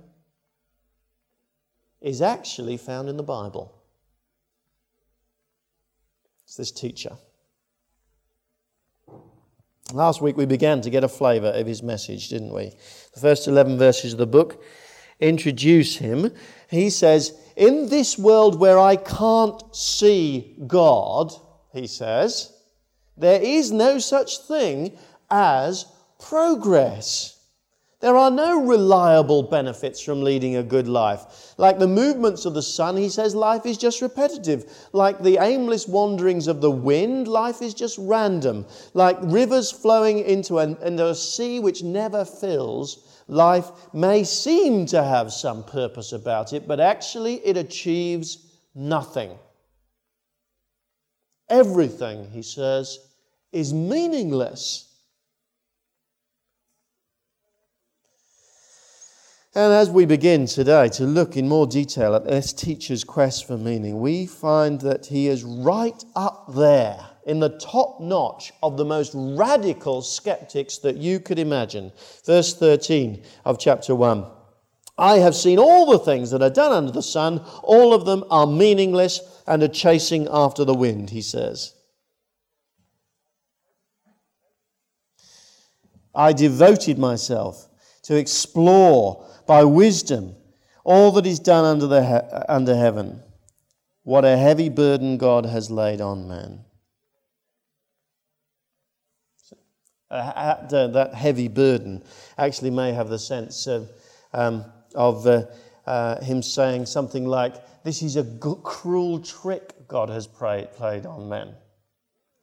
is 2.02 2.22
actually 2.22 2.78
found 2.78 3.10
in 3.10 3.18
the 3.18 3.24
Bible. 3.24 3.74
It's 6.46 6.56
this 6.56 6.72
teacher. 6.72 7.18
Last 9.94 10.22
week 10.22 10.38
we 10.38 10.46
began 10.46 10.82
to 10.82 10.90
get 10.90 11.04
a 11.04 11.08
flavour 11.08 11.48
of 11.48 11.66
his 11.66 11.82
message, 11.82 12.30
didn't 12.30 12.54
we? 12.54 12.74
The 13.14 13.20
first 13.20 13.48
11 13.48 13.78
verses 13.78 14.14
of 14.14 14.20
the 14.20 14.28
book 14.28 14.62
introduce 15.20 15.98
him. 15.98 16.32
He 16.70 16.90
says, 16.90 17.34
In 17.58 17.90
this 17.90 18.20
world 18.20 18.60
where 18.60 18.78
I 18.78 18.98
can't 18.98 19.76
see 19.76 20.56
God, 20.68 21.34
he 21.74 21.88
says, 21.88 22.54
there 23.18 23.42
is 23.42 23.72
no 23.72 23.98
such 23.98 24.38
thing 24.38 24.96
as 25.32 25.86
progress. 26.20 27.34
There 28.00 28.16
are 28.16 28.30
no 28.30 28.64
reliable 28.64 29.42
benefits 29.42 30.00
from 30.00 30.22
leading 30.22 30.56
a 30.56 30.62
good 30.62 30.88
life. 30.88 31.56
Like 31.58 31.80
the 31.80 31.88
movements 31.88 32.46
of 32.46 32.54
the 32.54 32.62
sun, 32.62 32.96
he 32.96 33.10
says 33.10 33.34
life 33.34 33.66
is 33.66 33.80
just 33.80 34.04
repetitive. 34.04 34.72
Like 34.94 35.24
the 35.24 35.40
aimless 35.42 35.88
wanderings 35.88 36.46
of 36.46 36.62
the 36.62 36.70
wind, 36.70 37.28
life 37.28 37.64
is 37.64 37.74
just 37.74 37.98
random. 37.98 38.68
Like 38.94 39.18
rivers 39.22 39.72
flowing 39.72 40.20
into, 40.20 40.60
an, 40.60 40.78
into 40.84 41.08
a 41.08 41.16
sea 41.16 41.60
which 41.60 41.82
never 41.82 42.24
fills, 42.24 43.07
life 43.28 43.70
may 43.94 44.24
seem 44.24 44.86
to 44.88 45.04
have 45.04 45.32
some 45.32 45.64
purpose 45.64 46.14
about 46.14 46.54
it, 46.54 46.68
but 46.68 46.80
actually 46.80 47.36
it 47.46 47.58
achieves 47.58 48.60
nothing. 48.74 49.32
Everything, 51.50 52.30
he 52.32 52.42
says, 52.42 53.00
is 53.52 53.74
meaningless. 53.74 54.84
And 59.56 59.74
as 59.74 59.90
we 59.90 60.06
begin 60.06 60.46
today 60.46 60.88
to 60.90 61.06
look 61.06 61.36
in 61.36 61.48
more 61.48 61.66
detail 61.66 62.14
at 62.14 62.26
this 62.26 62.54
teacher's 62.54 63.04
quest 63.04 63.48
for 63.48 63.58
meaning, 63.58 64.00
we 64.00 64.28
find 64.28 64.82
that 64.82 65.08
he 65.08 65.28
is 65.28 65.44
right 65.44 66.04
up 66.16 66.54
there 66.54 67.04
in 67.28 67.40
the 67.40 67.60
top 67.60 68.00
notch 68.00 68.54
of 68.64 68.78
the 68.78 68.86
most 68.86 69.12
radical 69.14 70.02
skeptics 70.02 70.78
that 70.80 70.96
you 70.96 71.20
could 71.20 71.38
imagine. 71.38 71.92
Verse 72.26 72.56
13 72.56 73.22
of 73.46 73.60
chapter 73.60 73.94
1. 73.94 74.26
I 74.98 75.18
have 75.18 75.36
seen 75.36 75.60
all 75.60 75.86
the 75.86 76.00
things 76.00 76.32
that 76.32 76.42
are 76.42 76.50
done 76.50 76.72
under 76.72 76.92
the 76.92 77.04
sun, 77.04 77.46
all 77.62 77.94
of 77.94 78.06
them 78.06 78.24
are 78.32 78.48
meaningless 78.48 79.20
and 79.46 79.62
are 79.62 79.68
chasing 79.68 80.28
after 80.32 80.64
the 80.66 80.74
wind, 80.74 81.12
he 81.12 81.22
says. 81.22 81.76
I 86.16 86.34
devoted 86.34 86.98
myself 86.98 87.68
to 88.04 88.16
explore 88.16 89.24
by 89.46 89.66
wisdom 89.66 90.36
all 90.84 91.12
that 91.12 91.28
is 91.28 91.40
done 91.40 91.66
under, 91.66 91.86
the 91.86 92.04
he- 92.04 92.38
under 92.50 92.76
heaven. 92.76 93.22
What 94.04 94.24
a 94.24 94.38
heavy 94.38 94.70
burden 94.70 95.18
God 95.18 95.46
has 95.46 95.70
laid 95.70 96.00
on 96.00 96.30
man. 96.30 96.64
Uh, 100.10 100.88
that 100.88 101.14
heavy 101.14 101.48
burden 101.50 102.02
actually 102.38 102.70
may 102.70 102.94
have 102.94 103.10
the 103.10 103.20
sense 103.20 103.68
of, 103.68 103.90
um, 104.34 104.64
of 104.96 105.28
uh, 105.28 105.44
uh, 105.86 106.22
him 106.22 106.42
saying 106.42 106.86
something 106.86 107.26
like, 107.26 107.56
This 107.84 108.02
is 108.02 108.16
a 108.16 108.24
g- 108.24 108.54
cruel 108.64 109.20
trick 109.20 109.74
God 109.88 110.10
has 110.10 110.26
played, 110.26 110.72
played 110.74 111.06
on 111.06 111.28
men. 111.28 111.56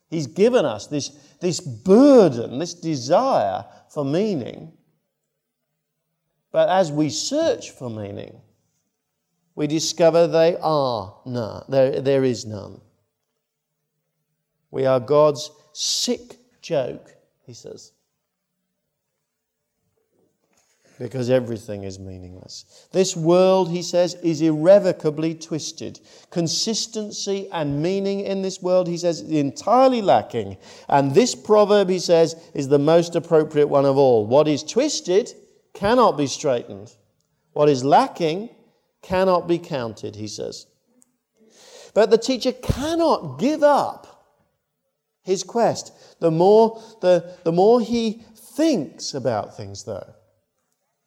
He's 0.08 0.26
given 0.26 0.64
us 0.64 0.86
this, 0.86 1.08
this 1.40 1.60
burden, 1.60 2.58
this 2.58 2.74
desire 2.74 3.64
for 3.88 4.04
meaning, 4.04 4.72
but 6.52 6.68
as 6.68 6.92
we 6.92 7.10
search 7.10 7.72
for 7.72 7.90
meaning, 7.90 8.40
we 9.56 9.66
discover 9.66 10.26
they 10.26 10.56
are 10.60 11.16
none. 11.26 11.64
There, 11.68 12.00
there 12.00 12.24
is 12.24 12.44
none. 12.44 12.80
We 14.70 14.86
are 14.86 15.00
God's 15.00 15.50
sick 15.72 16.36
joke, 16.62 17.10
he 17.46 17.54
says. 17.54 17.92
because 20.98 21.28
everything 21.28 21.84
is 21.84 21.98
meaningless. 21.98 22.86
This 22.92 23.16
world, 23.16 23.70
he 23.70 23.82
says, 23.82 24.14
is 24.22 24.40
irrevocably 24.40 25.34
twisted. 25.34 26.00
Consistency 26.30 27.48
and 27.52 27.82
meaning 27.82 28.20
in 28.20 28.42
this 28.42 28.62
world, 28.62 28.86
he 28.86 28.96
says, 28.96 29.20
is 29.20 29.30
entirely 29.32 30.02
lacking. 30.02 30.56
And 30.88 31.14
this 31.14 31.34
proverb, 31.34 31.88
he 31.88 31.98
says, 31.98 32.36
is 32.54 32.68
the 32.68 32.78
most 32.78 33.16
appropriate 33.16 33.66
one 33.66 33.84
of 33.84 33.96
all. 33.96 34.26
What 34.26 34.46
is 34.46 34.62
twisted 34.62 35.32
cannot 35.72 36.16
be 36.16 36.28
straightened, 36.28 36.94
what 37.52 37.68
is 37.68 37.84
lacking 37.84 38.50
cannot 39.02 39.48
be 39.48 39.58
counted, 39.58 40.14
he 40.14 40.28
says. 40.28 40.66
But 41.92 42.10
the 42.10 42.18
teacher 42.18 42.52
cannot 42.52 43.38
give 43.38 43.62
up 43.62 44.13
his 45.24 45.42
quest. 45.42 45.92
The 46.20 46.30
more, 46.30 46.80
the, 47.00 47.36
the 47.42 47.52
more 47.52 47.80
he 47.80 48.22
thinks 48.56 49.14
about 49.14 49.56
things, 49.56 49.84
though, 49.84 50.14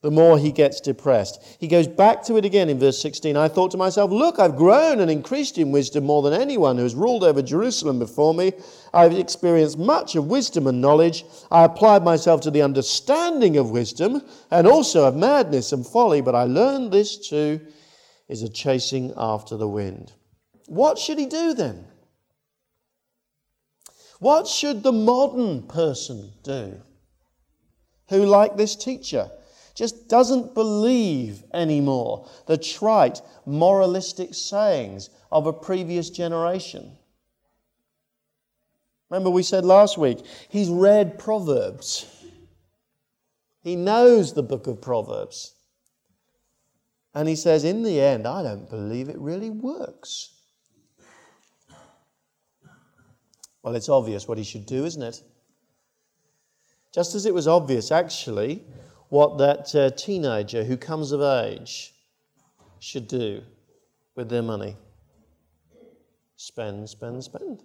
the 0.02 0.12
more 0.12 0.38
he 0.38 0.52
gets 0.52 0.80
depressed. 0.80 1.58
He 1.60 1.68
goes 1.68 1.88
back 1.88 2.24
to 2.24 2.38
it 2.38 2.46
again 2.46 2.70
in 2.70 2.80
verse 2.80 3.02
16. 3.02 3.36
I 3.36 3.48
thought 3.48 3.72
to 3.72 3.78
myself, 3.78 4.12
Look, 4.12 4.40
I've 4.40 4.56
grown 4.56 5.00
and 5.00 5.10
increased 5.10 5.58
in 5.58 5.72
wisdom 5.72 6.06
more 6.06 6.22
than 6.22 6.40
anyone 6.40 6.78
who 6.78 6.84
has 6.84 6.94
ruled 6.94 7.24
over 7.24 7.42
Jerusalem 7.42 8.00
before 8.00 8.34
me. 8.34 8.54
I've 8.94 9.14
experienced 9.14 9.78
much 9.78 10.16
of 10.16 10.28
wisdom 10.28 10.68
and 10.68 10.82
knowledge. 10.82 11.26
I 11.50 11.64
applied 11.64 12.04
myself 12.04 12.42
to 12.42 12.52
the 12.52 12.62
understanding 12.62 13.58
of 13.58 13.72
wisdom 13.72 14.22
and 14.52 14.68
also 14.68 15.06
of 15.06 15.16
madness 15.16 15.72
and 15.72 15.86
folly, 15.86 16.22
but 16.22 16.36
I 16.36 16.44
learned 16.44 16.92
this 16.92 17.30
too 17.30 17.60
is 18.28 18.44
a 18.44 18.50
chasing 18.50 19.14
after 19.18 19.58
the 19.58 19.68
wind. 19.68 20.14
What 20.68 21.00
should 21.00 21.18
he 21.18 21.26
do 21.26 21.54
then? 21.54 21.86
What 24.20 24.48
should 24.48 24.84
the 24.84 24.92
modern 24.92 25.64
person 25.64 26.32
do 26.44 26.82
who, 28.10 28.26
like 28.26 28.58
this 28.58 28.76
teacher, 28.76 29.30
just 29.76 30.08
doesn't 30.08 30.56
believe 30.56 31.44
anymore 31.54 32.28
the 32.48 32.58
trite, 32.58 33.22
moralistic 33.46 34.34
sayings 34.34 35.12
of 35.32 35.46
a 35.46 35.54
previous 35.54 36.10
generation. 36.10 36.98
Remember, 39.10 39.30
we 39.30 39.44
said 39.44 39.66
last 39.66 39.98
week, 39.98 40.20
he's 40.50 40.70
read 40.70 41.20
Proverbs. 41.20 42.08
He 43.62 43.76
knows 43.76 44.34
the 44.34 44.44
book 44.44 44.66
of 44.68 44.82
Proverbs. 44.82 45.54
And 47.14 47.28
he 47.28 47.36
says, 47.36 47.64
in 47.64 47.84
the 47.84 48.02
end, 48.02 48.28
I 48.28 48.44
don't 48.44 48.70
believe 48.70 49.10
it 49.10 49.18
really 49.20 49.50
works. 49.50 50.37
Well, 53.64 53.76
it's 53.76 53.90
obvious 53.90 54.28
what 54.28 54.38
he 54.38 54.44
should 54.44 54.66
do, 54.66 54.86
isn't 54.86 55.02
it? 55.02 55.22
Just 56.94 57.16
as 57.16 57.26
it 57.26 57.34
was 57.34 57.48
obvious, 57.48 57.92
actually, 57.92 58.64
what 59.10 59.38
that 59.38 59.74
uh, 59.76 59.90
teenager 59.92 60.64
who 60.64 60.78
comes 60.78 61.12
of 61.12 61.22
age 61.22 61.94
should 62.80 63.08
do 63.08 63.42
with 64.16 64.30
their 64.30 64.42
money 64.42 64.76
spend, 66.38 66.88
spend, 66.90 67.24
spend. 67.24 67.64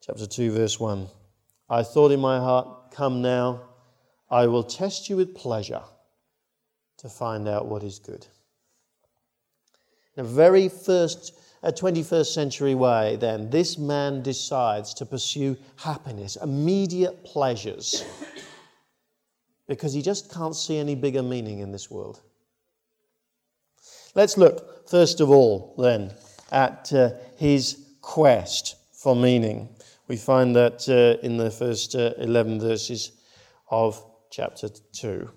Chapter 0.00 0.26
2, 0.26 0.52
verse 0.52 0.78
1. 0.78 1.08
I 1.68 1.82
thought 1.82 2.12
in 2.12 2.20
my 2.20 2.38
heart, 2.38 2.92
Come 2.92 3.22
now, 3.22 3.62
I 4.30 4.46
will 4.46 4.62
test 4.62 5.10
you 5.10 5.16
with 5.16 5.34
pleasure 5.34 5.82
to 6.98 7.08
find 7.08 7.48
out 7.48 7.66
what 7.66 7.82
is 7.82 7.98
good. 7.98 8.26
A 10.16 10.24
very 10.24 10.68
first 10.68 11.38
a 11.62 11.72
21st 11.72 12.26
century 12.26 12.74
way, 12.74 13.16
then, 13.16 13.50
this 13.50 13.78
man 13.78 14.22
decides 14.22 14.94
to 14.94 15.06
pursue 15.06 15.56
happiness, 15.76 16.36
immediate 16.36 17.24
pleasures, 17.24 18.04
because 19.66 19.92
he 19.92 20.02
just 20.02 20.32
can't 20.32 20.54
see 20.54 20.78
any 20.78 20.94
bigger 20.94 21.22
meaning 21.22 21.60
in 21.60 21.72
this 21.72 21.90
world. 21.90 22.20
Let's 24.14 24.36
look, 24.36 24.88
first 24.88 25.20
of 25.20 25.30
all, 25.30 25.74
then, 25.78 26.12
at 26.52 26.92
uh, 26.92 27.10
his 27.36 27.84
quest 28.00 28.76
for 28.92 29.16
meaning. 29.16 29.68
We 30.08 30.16
find 30.16 30.54
that 30.54 30.88
uh, 30.88 31.20
in 31.26 31.36
the 31.36 31.50
first 31.50 31.94
uh, 31.94 32.12
11 32.18 32.60
verses 32.60 33.12
of 33.70 34.02
chapter 34.30 34.68
2. 34.68 35.28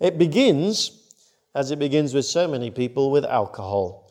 It 0.00 0.18
begins, 0.18 1.12
as 1.54 1.70
it 1.70 1.78
begins 1.78 2.12
with 2.12 2.24
so 2.24 2.48
many 2.48 2.70
people, 2.70 3.10
with 3.10 3.24
alcohol. 3.24 4.01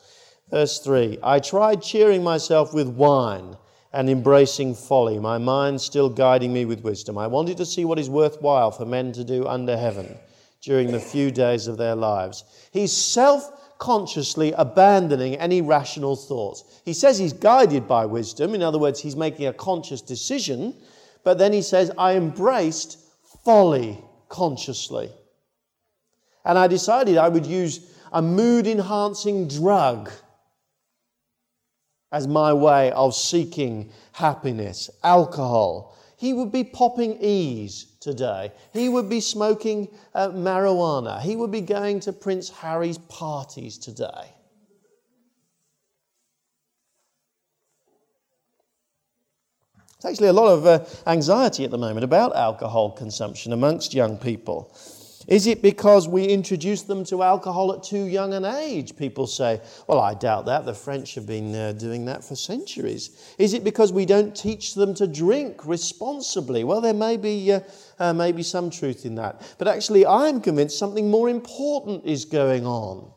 Verse 0.52 0.80
3 0.80 1.18
I 1.24 1.40
tried 1.40 1.82
cheering 1.82 2.24
myself 2.24 2.74
with 2.74 2.90
wine 2.90 3.58
and 3.94 4.10
embracing 4.10 4.76
folly, 4.76 5.20
my 5.20 5.38
mind 5.38 5.82
still 5.82 6.10
guiding 6.10 6.54
me 6.54 6.66
with 6.66 6.82
wisdom. 6.82 7.18
I 7.18 7.28
wanted 7.28 7.58
to 7.58 7.66
see 7.66 7.86
what 7.86 8.00
is 8.00 8.10
worthwhile 8.10 8.72
for 8.72 8.86
men 8.86 9.12
to 9.14 9.24
do 9.24 9.48
under 9.48 9.78
heaven 9.78 10.18
during 10.62 10.92
the 10.92 11.00
few 11.00 11.32
days 11.32 11.68
of 11.68 11.78
their 11.78 11.96
lives. 11.96 12.44
He's 12.72 12.96
self 12.96 13.78
consciously 13.80 14.52
abandoning 14.52 15.36
any 15.38 15.62
rational 15.62 16.16
thoughts. 16.16 16.82
He 16.86 16.94
says 16.94 17.18
he's 17.18 17.34
guided 17.34 17.88
by 17.88 18.06
wisdom. 18.06 18.54
In 18.54 18.62
other 18.62 18.78
words, 18.78 19.00
he's 19.00 19.16
making 19.16 19.48
a 19.48 19.54
conscious 19.54 20.02
decision. 20.02 20.76
But 21.24 21.40
then 21.40 21.52
he 21.52 21.64
says, 21.64 21.92
I 21.98 22.16
embraced 22.16 23.00
folly 23.44 23.98
consciously. 24.30 25.12
And 26.46 26.60
I 26.60 26.68
decided 26.68 27.18
I 27.18 27.30
would 27.30 27.46
use 27.46 27.92
a 28.12 28.22
mood 28.22 28.68
enhancing 28.68 29.48
drug 29.48 30.12
as 32.12 32.28
my 32.28 32.52
way 32.54 32.92
of 32.92 33.16
seeking 33.16 33.92
happiness. 34.14 34.90
Alcohol. 35.04 35.98
He 36.18 36.34
would 36.34 36.52
be 36.52 36.64
popping 36.64 37.18
E's 37.20 37.88
today. 38.00 38.52
He 38.74 38.90
would 38.90 39.10
be 39.10 39.22
smoking 39.22 39.88
uh, 40.14 40.30
marijuana. 40.30 41.20
He 41.22 41.36
would 41.36 41.52
be 41.52 41.62
going 41.62 42.00
to 42.02 42.14
Prince 42.14 42.50
Harry's 42.50 42.98
parties 42.98 43.78
today. 43.78 44.36
There's 50.02 50.14
actually 50.14 50.30
a 50.30 50.34
lot 50.34 50.52
of 50.52 50.66
uh, 50.66 50.86
anxiety 51.08 51.64
at 51.64 51.72
the 51.72 51.78
moment 51.78 52.04
about 52.04 52.36
alcohol 52.36 52.92
consumption 52.92 53.54
amongst 53.54 53.94
young 53.94 54.18
people. 54.18 54.76
Is 55.28 55.48
it 55.48 55.62
because 55.62 56.08
we 56.08 56.26
introduced 56.26 56.88
them 56.88 57.04
to 57.06 57.22
alcohol 57.22 57.74
at 57.74 57.84
too 57.84 58.06
young 58.06 58.34
an 58.34 58.46
age? 58.46 58.96
People 58.96 59.28
say, 59.28 59.62
well, 59.88 60.00
I 60.00 60.14
doubt 60.14 60.46
that. 60.46 60.66
The 60.66 60.74
French 60.74 61.16
have 61.16 61.28
been 61.28 61.56
uh, 61.56 61.74
doing 61.74 62.06
that 62.06 62.24
for 62.24 62.36
centuries. 62.36 63.36
Is 63.38 63.54
it 63.54 63.64
because 63.64 63.94
we 63.94 64.06
don't 64.06 64.36
teach 64.36 64.74
them 64.74 64.94
to 64.96 65.08
drink 65.08 65.66
responsibly? 65.66 66.64
Well, 66.64 66.82
there 66.82 66.94
may 66.94 67.18
be, 67.18 67.52
uh, 67.52 67.60
uh, 68.00 68.14
may 68.14 68.32
be 68.32 68.44
some 68.44 68.70
truth 68.70 69.06
in 69.06 69.16
that. 69.16 69.56
But 69.58 69.68
actually, 69.68 70.06
I'm 70.06 70.42
convinced 70.42 70.80
something 70.80 71.10
more 71.10 71.30
important 71.30 72.06
is 72.06 72.26
going 72.26 72.66
on. 72.66 73.12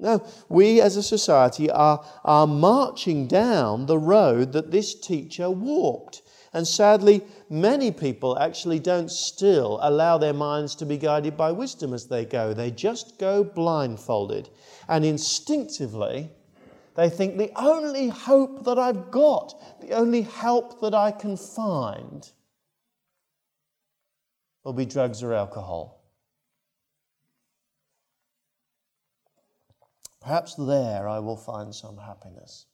No, 0.00 0.24
we 0.48 0.80
as 0.80 0.96
a 0.96 1.02
society 1.02 1.70
are, 1.70 2.04
are 2.24 2.46
marching 2.46 3.26
down 3.26 3.86
the 3.86 3.98
road 3.98 4.52
that 4.52 4.70
this 4.70 4.94
teacher 4.94 5.50
walked. 5.50 6.22
And 6.52 6.66
sadly, 6.66 7.22
many 7.50 7.90
people 7.90 8.38
actually 8.38 8.78
don't 8.78 9.10
still 9.10 9.78
allow 9.82 10.18
their 10.18 10.32
minds 10.32 10.74
to 10.76 10.86
be 10.86 10.96
guided 10.96 11.36
by 11.36 11.52
wisdom 11.52 11.94
as 11.94 12.06
they 12.06 12.24
go. 12.24 12.52
They 12.52 12.70
just 12.70 13.18
go 13.18 13.44
blindfolded. 13.44 14.48
And 14.88 15.04
instinctively, 15.04 16.30
they 16.94 17.08
think 17.08 17.36
the 17.36 17.52
only 17.56 18.08
hope 18.08 18.64
that 18.64 18.78
I've 18.78 19.10
got, 19.10 19.80
the 19.80 19.92
only 19.92 20.22
help 20.22 20.80
that 20.80 20.94
I 20.94 21.12
can 21.12 21.36
find, 21.36 22.28
will 24.64 24.72
be 24.72 24.84
drugs 24.84 25.22
or 25.22 25.32
alcohol. 25.32 25.98
Perhaps 30.20 30.56
there 30.56 31.08
I 31.08 31.20
will 31.20 31.36
find 31.36 31.74
some 31.74 31.96
happiness. 31.96 32.66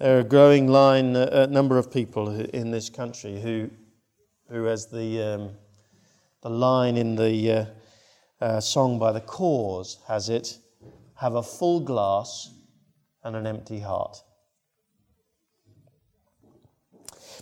There 0.00 0.16
are 0.16 0.20
a 0.20 0.24
growing 0.24 0.66
line, 0.66 1.14
a 1.14 1.46
number 1.46 1.76
of 1.76 1.92
people 1.92 2.30
in 2.30 2.70
this 2.70 2.88
country 2.88 3.38
who, 3.38 3.68
who 4.48 4.66
as 4.66 4.86
the, 4.86 5.20
um, 5.20 5.50
the 6.40 6.48
line 6.48 6.96
in 6.96 7.16
the 7.16 7.52
uh, 7.52 7.64
uh, 8.42 8.60
song 8.62 8.98
by 8.98 9.12
the 9.12 9.20
Corrs 9.20 9.98
has 10.08 10.30
it, 10.30 10.56
have 11.16 11.34
a 11.34 11.42
full 11.42 11.80
glass 11.80 12.48
and 13.24 13.36
an 13.36 13.46
empty 13.46 13.78
heart. 13.78 14.16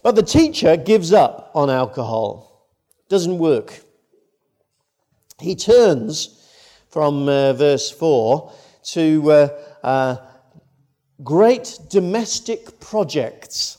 But 0.02 0.16
the 0.16 0.24
teacher 0.24 0.76
gives 0.76 1.12
up 1.12 1.52
on 1.54 1.70
alcohol. 1.70 2.66
Doesn't 3.08 3.38
work. 3.38 3.82
He 5.38 5.54
turns 5.54 6.44
from 6.90 7.28
uh, 7.28 7.52
verse 7.52 7.88
4 7.88 8.52
to 8.94 9.30
uh, 9.30 9.48
uh, 9.84 10.16
great 11.22 11.78
domestic 11.88 12.80
projects. 12.80 13.78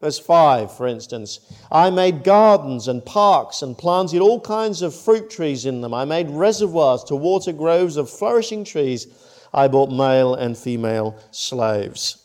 Verse 0.00 0.18
5, 0.18 0.76
for 0.76 0.86
instance, 0.86 1.40
I 1.72 1.90
made 1.90 2.22
gardens 2.22 2.86
and 2.86 3.04
parks 3.04 3.62
and 3.62 3.76
planted 3.76 4.20
all 4.20 4.40
kinds 4.40 4.82
of 4.82 4.94
fruit 4.94 5.30
trees 5.30 5.64
in 5.64 5.80
them. 5.80 5.94
I 5.94 6.04
made 6.04 6.30
reservoirs 6.30 7.02
to 7.04 7.16
water 7.16 7.52
groves 7.52 7.96
of 7.96 8.10
flourishing 8.10 8.62
trees. 8.62 9.06
I 9.54 9.68
bought 9.68 9.90
male 9.90 10.34
and 10.34 10.56
female 10.56 11.18
slaves. 11.30 12.22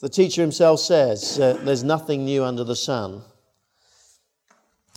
The 0.00 0.08
teacher 0.08 0.40
himself 0.40 0.80
says 0.80 1.38
uh, 1.38 1.58
there's 1.62 1.84
nothing 1.84 2.24
new 2.24 2.42
under 2.42 2.64
the 2.64 2.76
sun. 2.76 3.22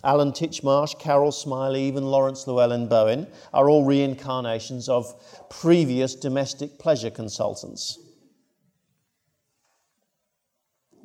Alan 0.04 0.32
Titchmarsh, 0.34 1.00
Carol 1.00 1.32
Smillie, 1.32 1.80
even 1.80 2.04
Laurence 2.04 2.46
Llewelyn 2.46 2.90
Bowen 2.90 3.28
are 3.54 3.70
all 3.70 3.86
reincarnations 3.86 4.90
of 4.90 5.16
previous 5.50 6.14
domestic 6.14 6.78
pleasure 6.78 7.10
consultants. 7.10 8.00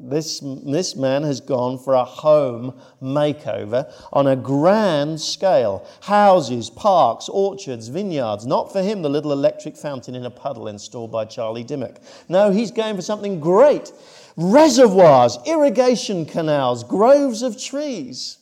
This, 0.00 0.40
this 0.40 0.94
man 0.94 1.24
has 1.24 1.40
gone 1.40 1.76
for 1.76 1.94
a 1.94 2.04
home 2.04 2.80
makeover 3.02 3.92
on 4.12 4.28
a 4.28 4.36
grand 4.36 5.20
scale. 5.20 5.84
Houses, 6.02 6.70
parks, 6.70 7.28
orchards, 7.28 7.88
vineyards. 7.88 8.46
Not 8.46 8.72
for 8.72 8.80
him 8.80 9.02
the 9.02 9.08
little 9.08 9.32
electric 9.32 9.76
fountain 9.76 10.14
in 10.14 10.24
a 10.24 10.30
puddle 10.30 10.68
installed 10.68 11.10
by 11.10 11.24
Charlie 11.24 11.64
Dimmock. 11.64 12.00
No, 12.28 12.52
he's 12.52 12.70
going 12.70 12.94
for 12.94 13.02
something 13.02 13.40
great. 13.40 13.92
Reservoirs, 14.36 15.36
irrigation 15.46 16.24
canals, 16.24 16.84
groves 16.84 17.42
of 17.42 17.60
trees. 17.60 18.38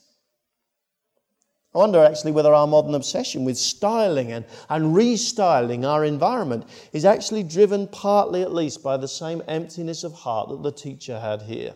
I 1.77 1.79
wonder 1.79 2.03
actually 2.03 2.33
whether 2.33 2.55
our 2.55 2.67
modern 2.67 2.95
obsession 2.95 3.45
with 3.45 3.59
styling 3.59 4.33
and, 4.33 4.47
and 4.71 4.97
restyling 4.97 5.85
our 5.87 6.07
environment 6.07 6.65
is 6.95 7.05
actually 7.05 7.43
driven 7.43 7.87
partly, 7.89 8.41
at 8.41 8.51
least, 8.51 8.83
by 8.83 8.97
the 8.97 9.07
same 9.07 9.43
emptiness 9.47 10.03
of 10.03 10.15
heart 10.15 10.49
that 10.49 10.63
the 10.63 10.73
teacher 10.73 11.21
had 11.21 11.43
here. 11.43 11.75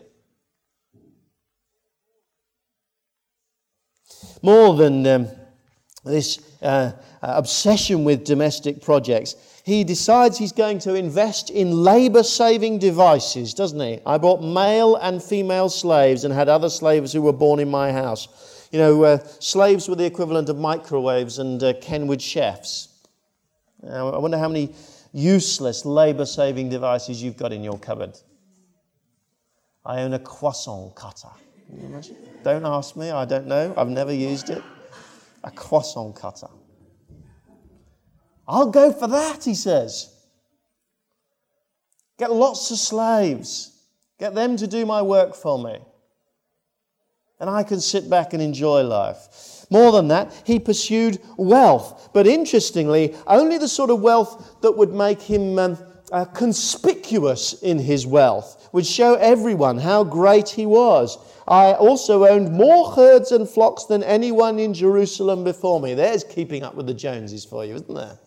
More 4.41 4.73
than 4.75 5.05
um, 5.05 5.27
this 6.03 6.39
uh, 6.63 6.93
obsession 7.21 8.03
with 8.03 8.23
domestic 8.23 8.81
projects, 8.81 9.35
he 9.63 9.83
decides 9.83 10.35
he's 10.35 10.51
going 10.51 10.79
to 10.79 10.95
invest 10.95 11.51
in 11.51 11.83
labor 11.83 12.23
saving 12.23 12.79
devices, 12.79 13.53
doesn't 13.53 13.79
he? 13.79 13.99
I 14.03 14.17
bought 14.17 14.41
male 14.41 14.95
and 14.95 15.21
female 15.21 15.69
slaves 15.69 16.23
and 16.23 16.33
had 16.33 16.49
other 16.49 16.71
slaves 16.71 17.13
who 17.13 17.21
were 17.21 17.33
born 17.33 17.59
in 17.59 17.69
my 17.69 17.91
house. 17.91 18.50
You 18.71 18.79
know, 18.79 19.03
uh, 19.03 19.17
slaves 19.39 19.89
were 19.89 19.95
the 19.95 20.05
equivalent 20.05 20.47
of 20.47 20.57
microwaves 20.57 21.39
and 21.39 21.61
uh, 21.61 21.73
Kenwood 21.81 22.21
chefs. 22.21 22.87
Now, 23.83 24.09
I 24.09 24.17
wonder 24.17 24.37
how 24.37 24.47
many 24.47 24.73
useless 25.11 25.85
labor 25.85 26.25
saving 26.25 26.69
devices 26.69 27.21
you've 27.21 27.35
got 27.35 27.51
in 27.51 27.63
your 27.63 27.77
cupboard. 27.77 28.17
I 29.85 30.01
own 30.01 30.13
a 30.13 30.19
croissant 30.19 30.95
cutter. 30.95 31.27
Don't 32.43 32.65
ask 32.65 32.95
me, 32.95 33.11
I 33.11 33.25
don't 33.25 33.47
know. 33.47 33.73
I've 33.75 33.89
never 33.89 34.13
used 34.13 34.49
it. 34.49 34.63
A 35.43 35.51
croissant 35.51 36.15
cutter. 36.15 36.47
I'll 38.47 38.69
go 38.69 38.93
for 38.93 39.07
that, 39.07 39.43
he 39.43 39.55
says. 39.55 40.15
Get 42.17 42.31
lots 42.31 42.71
of 42.71 42.77
slaves. 42.77 43.71
Get 44.17 44.33
them 44.33 44.55
to 44.57 44.67
do 44.67 44.85
my 44.85 45.01
work 45.01 45.35
for 45.35 45.61
me 45.61 45.79
and 47.41 47.49
I 47.49 47.63
can 47.63 47.81
sit 47.81 48.09
back 48.09 48.31
and 48.33 48.41
enjoy 48.41 48.83
life. 48.83 49.65
More 49.71 49.91
than 49.91 50.07
that, 50.09 50.31
he 50.45 50.59
pursued 50.59 51.19
wealth. 51.37 52.09
But 52.13 52.27
interestingly, 52.27 53.15
only 53.25 53.57
the 53.57 53.67
sort 53.67 53.89
of 53.89 54.01
wealth 54.01 54.61
that 54.61 54.71
would 54.73 54.93
make 54.93 55.21
him 55.21 55.57
um, 55.57 55.77
uh, 56.11 56.25
conspicuous 56.25 57.53
in 57.61 57.79
his 57.79 58.05
wealth, 58.05 58.69
would 58.73 58.85
show 58.85 59.15
everyone 59.15 59.77
how 59.77 60.03
great 60.03 60.49
he 60.49 60.65
was. 60.65 61.17
I 61.47 61.73
also 61.73 62.25
owned 62.27 62.51
more 62.51 62.91
herds 62.91 63.31
and 63.31 63.49
flocks 63.49 63.85
than 63.85 64.03
anyone 64.03 64.59
in 64.59 64.73
Jerusalem 64.73 65.43
before 65.43 65.79
me. 65.79 65.93
There's 65.93 66.23
keeping 66.23 66.63
up 66.63 66.75
with 66.75 66.85
the 66.85 66.93
Joneses 66.93 67.45
for 67.45 67.65
you, 67.65 67.75
isn't 67.75 67.93
there? 67.93 68.17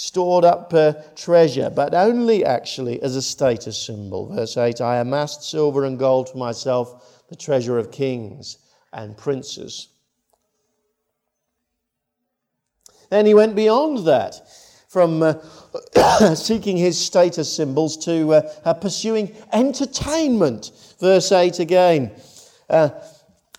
Stored 0.00 0.46
up 0.46 0.72
uh, 0.72 0.94
treasure, 1.14 1.68
but 1.68 1.92
only 1.92 2.42
actually 2.42 3.02
as 3.02 3.16
a 3.16 3.20
status 3.20 3.76
symbol. 3.76 4.34
Verse 4.34 4.56
8 4.56 4.80
I 4.80 4.96
amassed 4.96 5.42
silver 5.42 5.84
and 5.84 5.98
gold 5.98 6.30
for 6.30 6.38
myself, 6.38 7.22
the 7.28 7.36
treasure 7.36 7.78
of 7.78 7.92
kings 7.92 8.56
and 8.94 9.14
princes. 9.14 9.88
Then 13.10 13.26
he 13.26 13.34
went 13.34 13.54
beyond 13.54 14.06
that, 14.06 14.40
from 14.88 15.22
uh, 15.22 16.34
seeking 16.34 16.78
his 16.78 16.98
status 16.98 17.54
symbols 17.54 17.98
to 18.06 18.32
uh, 18.32 18.52
uh 18.64 18.72
pursuing 18.72 19.36
entertainment. 19.52 20.70
Verse 20.98 21.30
8 21.30 21.58
again. 21.58 22.10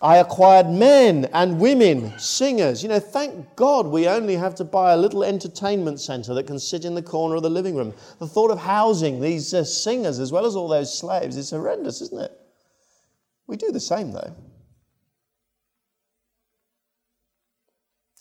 I 0.02 0.16
acquired 0.16 0.68
men 0.68 1.26
and 1.32 1.60
women, 1.60 2.18
singers. 2.18 2.82
You 2.82 2.88
know, 2.88 2.98
thank 2.98 3.54
God 3.54 3.86
we 3.86 4.08
only 4.08 4.34
have 4.34 4.56
to 4.56 4.64
buy 4.64 4.92
a 4.92 4.96
little 4.96 5.22
entertainment 5.22 6.00
center 6.00 6.34
that 6.34 6.48
can 6.48 6.58
sit 6.58 6.84
in 6.84 6.96
the 6.96 7.02
corner 7.02 7.36
of 7.36 7.44
the 7.44 7.50
living 7.50 7.76
room. 7.76 7.94
The 8.18 8.26
thought 8.26 8.50
of 8.50 8.58
housing 8.58 9.20
these 9.20 9.54
uh, 9.54 9.62
singers 9.62 10.18
as 10.18 10.32
well 10.32 10.44
as 10.44 10.56
all 10.56 10.66
those 10.66 10.92
slaves 10.98 11.36
is 11.36 11.50
horrendous, 11.50 12.00
isn't 12.00 12.20
it? 12.20 12.32
We 13.46 13.56
do 13.56 13.70
the 13.70 13.78
same, 13.78 14.10
though. 14.10 14.34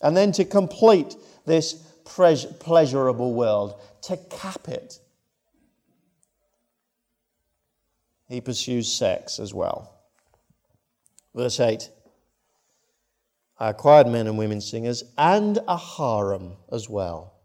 And 0.04 0.16
then 0.16 0.32
to 0.34 0.46
complete 0.46 1.16
this 1.48 1.74
pleasurable 2.06 3.34
world, 3.34 3.82
to 4.04 4.18
cap 4.18 4.68
it, 4.68 5.00
he 8.28 8.40
pursues 8.40 8.92
sex 8.92 9.40
as 9.40 9.52
well. 9.52 10.01
Verse 11.34 11.60
8 11.60 11.90
I 13.60 13.70
acquired 13.70 14.08
men 14.08 14.28
and 14.28 14.38
women 14.38 14.60
singers 14.60 15.04
and 15.18 15.60
a 15.68 15.78
harem 15.78 16.58
as 16.72 16.90
well, 16.90 17.36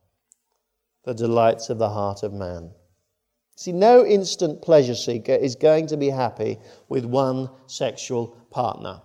the 1.05 1.13
delights 1.13 1.69
of 1.69 1.79
the 1.79 1.91
heart 1.91 2.23
of 2.23 2.33
man. 2.33 2.71
See, 3.55 3.73
no 3.73 4.05
instant 4.05 4.63
pleasure 4.63 4.95
seeker 4.95 5.35
is 5.35 5.57
going 5.57 5.87
to 5.89 5.97
be 5.97 6.11
happy 6.11 6.59
with 6.89 7.05
one 7.05 7.51
sexual 7.67 8.29
partner. 8.51 9.03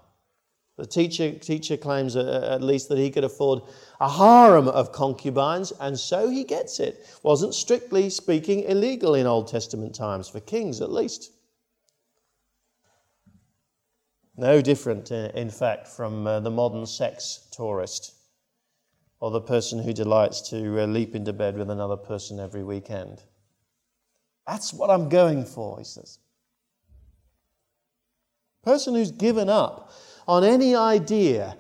The 0.78 0.86
teacher, 0.86 1.32
teacher 1.32 1.78
claims 1.78 2.15
at 2.15 2.63
least 2.63 2.89
that 2.89 2.98
he 2.98 3.12
could 3.12 3.24
afford 3.24 3.62
a 4.00 4.10
harem 4.10 4.67
of 4.67 4.91
concubines, 4.91 5.72
and 5.80 6.00
so 6.00 6.30
he 6.30 6.44
gets 6.44 6.80
it. 6.80 7.06
Wasn't 7.24 7.54
strictly 7.54 8.10
speaking 8.10 8.63
illegal 8.63 9.15
in 9.15 9.28
Old 9.28 9.48
Testament 9.48 9.94
times, 9.94 10.28
for 10.28 10.39
kings 10.39 10.82
at 10.82 10.91
least. 10.91 11.32
No 14.38 14.62
different, 14.62 15.12
uh, 15.12 15.30
in 15.34 15.50
fact, 15.50 15.88
from 15.88 16.26
uh, 16.26 16.39
the 16.39 16.52
modern 16.52 16.86
sex 16.86 17.48
tourist 17.52 18.13
or 19.20 19.30
the 19.30 19.41
person 19.41 19.84
who 19.84 19.94
delights 19.94 20.50
to 20.50 20.82
uh, 20.82 20.86
leap 20.86 21.15
into 21.15 21.34
bed 21.34 21.58
with 21.58 21.70
another 21.70 21.98
person 21.98 22.39
every 22.39 22.63
weekend. 22.63 23.22
That's 24.48 24.74
what 24.74 24.89
I'm 24.89 25.10
going 25.10 25.46
for, 25.46 25.78
he 25.78 25.84
says. 25.84 26.20
Person 28.63 28.96
who's 28.96 29.12
given 29.12 29.50
up 29.50 29.91
on 30.28 30.44
any 30.44 30.76
idea 30.76 31.58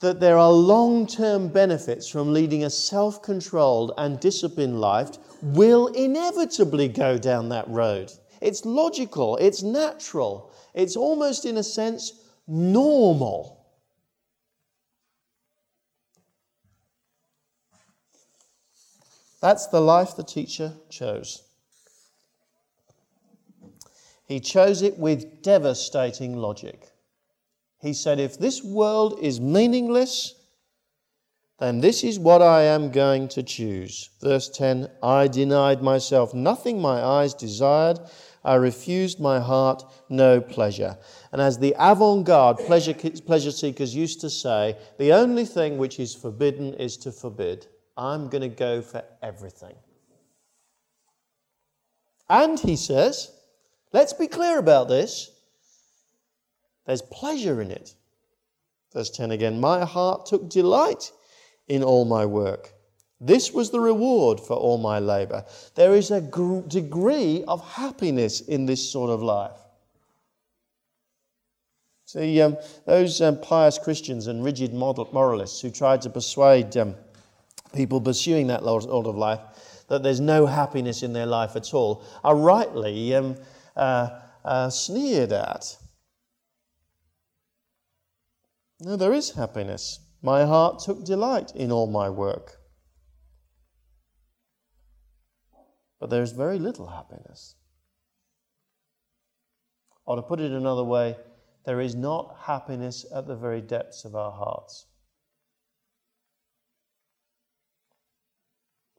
that 0.00 0.20
there 0.20 0.38
are 0.38 0.52
long 0.52 1.06
term 1.06 1.48
benefits 1.48 2.08
from 2.08 2.32
leading 2.32 2.64
a 2.64 2.70
self 2.70 3.22
controlled 3.22 3.92
and 3.98 4.18
disciplined 4.18 4.80
life 4.80 5.10
will 5.42 5.88
inevitably 5.88 6.88
go 6.88 7.18
down 7.18 7.48
that 7.50 7.68
road. 7.68 8.12
It's 8.40 8.64
logical, 8.64 9.36
it's 9.36 9.62
natural, 9.62 10.49
it's 10.74 10.96
almost, 10.96 11.44
in 11.44 11.56
a 11.56 11.62
sense, 11.62 12.12
normal. 12.46 13.60
That's 19.40 19.66
the 19.68 19.80
life 19.80 20.16
the 20.16 20.22
teacher 20.22 20.74
chose. 20.90 21.42
He 24.26 24.38
chose 24.38 24.82
it 24.82 24.98
with 24.98 25.42
devastating 25.42 26.36
logic. 26.36 26.90
He 27.80 27.94
said, 27.94 28.20
If 28.20 28.38
this 28.38 28.62
world 28.62 29.18
is 29.20 29.40
meaningless, 29.40 30.34
then 31.58 31.80
this 31.80 32.04
is 32.04 32.18
what 32.18 32.40
I 32.40 32.62
am 32.62 32.90
going 32.90 33.28
to 33.28 33.42
choose. 33.42 34.10
Verse 34.20 34.48
10 34.48 34.88
I 35.02 35.28
denied 35.28 35.82
myself 35.82 36.32
nothing 36.32 36.80
my 36.80 37.02
eyes 37.02 37.34
desired 37.34 37.98
I 38.42 38.54
refused 38.54 39.20
my 39.20 39.38
heart 39.38 39.84
no 40.08 40.40
pleasure. 40.40 40.96
And 41.32 41.40
as 41.42 41.58
the 41.58 41.74
avant 41.78 42.24
garde 42.24 42.58
pleasure, 42.58 42.94
pleasure 42.94 43.50
seekers 43.50 43.94
used 43.94 44.20
to 44.22 44.30
say, 44.30 44.76
the 44.98 45.12
only 45.12 45.44
thing 45.44 45.76
which 45.76 46.00
is 46.00 46.14
forbidden 46.14 46.74
is 46.74 46.96
to 46.98 47.12
forbid. 47.12 47.66
I'm 47.96 48.28
going 48.28 48.42
to 48.42 48.48
go 48.48 48.80
for 48.80 49.04
everything. 49.22 49.74
And 52.30 52.58
he 52.58 52.76
says, 52.76 53.30
let's 53.92 54.12
be 54.12 54.26
clear 54.26 54.58
about 54.58 54.88
this. 54.88 55.30
There's 56.86 57.02
pleasure 57.02 57.60
in 57.60 57.70
it. 57.70 57.94
Verse 58.92 59.10
10 59.10 59.32
again, 59.32 59.60
my 59.60 59.84
heart 59.84 60.26
took 60.26 60.48
delight 60.48 61.12
in 61.68 61.84
all 61.84 62.04
my 62.04 62.24
work. 62.24 62.72
This 63.20 63.52
was 63.52 63.70
the 63.70 63.80
reward 63.80 64.40
for 64.40 64.56
all 64.56 64.78
my 64.78 64.98
labor. 64.98 65.44
There 65.74 65.94
is 65.94 66.10
a 66.10 66.20
gr- 66.20 66.60
degree 66.60 67.44
of 67.46 67.62
happiness 67.72 68.40
in 68.40 68.66
this 68.66 68.88
sort 68.88 69.10
of 69.10 69.22
life. 69.22 69.58
See, 72.06 72.40
um, 72.40 72.56
those 72.86 73.20
um, 73.20 73.40
pious 73.40 73.78
Christians 73.78 74.26
and 74.26 74.42
rigid 74.42 74.72
moralists 74.72 75.60
who 75.60 75.70
tried 75.70 76.02
to 76.02 76.10
persuade 76.10 76.76
um, 76.76 76.96
people 77.74 78.00
pursuing 78.00 78.46
that 78.48 78.62
sort 78.62 79.06
of 79.06 79.16
life 79.16 79.40
that 79.90 80.04
there's 80.04 80.20
no 80.20 80.46
happiness 80.46 81.02
in 81.02 81.12
their 81.12 81.26
life 81.26 81.56
at 81.56 81.74
all, 81.74 82.04
are 82.22 82.36
rightly 82.36 83.12
um, 83.12 83.36
uh, 83.76 84.20
uh, 84.44 84.70
sneered 84.70 85.32
at. 85.32 85.76
No, 88.80 88.96
there 88.96 89.12
is 89.12 89.32
happiness. 89.32 89.98
My 90.22 90.44
heart 90.46 90.78
took 90.78 91.04
delight 91.04 91.52
in 91.56 91.72
all 91.72 91.88
my 91.88 92.08
work. 92.08 92.59
But 96.00 96.08
there 96.08 96.22
is 96.22 96.32
very 96.32 96.58
little 96.58 96.86
happiness. 96.86 97.54
Or 100.06 100.16
to 100.16 100.22
put 100.22 100.40
it 100.40 100.50
another 100.50 100.82
way, 100.82 101.16
there 101.64 101.80
is 101.80 101.94
not 101.94 102.36
happiness 102.40 103.04
at 103.14 103.26
the 103.26 103.36
very 103.36 103.60
depths 103.60 104.04
of 104.04 104.16
our 104.16 104.32
hearts. 104.32 104.86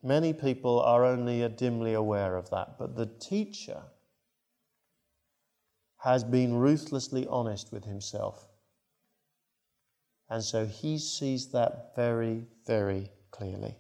Many 0.04 0.34
people 0.34 0.80
are 0.80 1.04
only 1.04 1.48
dimly 1.50 1.94
aware 1.94 2.38
of 2.38 2.50
that, 2.52 2.78
but 2.80 2.96
the 2.96 3.08
teacher 3.08 3.82
has 5.98 6.24
been 6.24 6.56
ruthlessly 6.56 7.28
honest 7.28 7.72
with 7.72 7.86
himself. 7.86 8.48
And 10.30 10.44
so 10.44 10.66
he 10.66 10.98
sees 10.98 11.52
that 11.52 11.96
very, 11.96 12.46
very 12.66 13.12
clearly. 13.32 13.76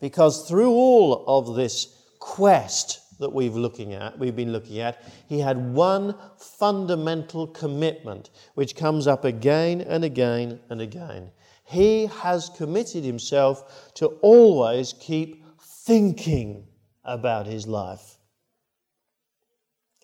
Because 0.00 0.48
through 0.48 0.70
all 0.70 1.24
of 1.26 1.56
this 1.56 1.94
quest 2.18 3.00
that 3.18 3.32
we've 3.32 3.56
looking 3.56 3.94
at, 3.94 4.18
we've 4.18 4.36
been 4.36 4.52
looking 4.52 4.78
at, 4.78 5.02
he 5.26 5.40
had 5.40 5.72
one 5.74 6.14
fundamental 6.36 7.48
commitment 7.48 8.30
which 8.54 8.76
comes 8.76 9.06
up 9.06 9.24
again 9.24 9.80
and 9.80 10.04
again 10.04 10.60
and 10.70 10.80
again. 10.80 11.30
He 11.64 12.06
has 12.06 12.48
committed 12.48 13.04
himself 13.04 13.92
to 13.94 14.06
always 14.22 14.94
keep 15.00 15.44
thinking 15.60 16.66
about 17.04 17.46
his 17.46 17.66
life. 17.66 18.18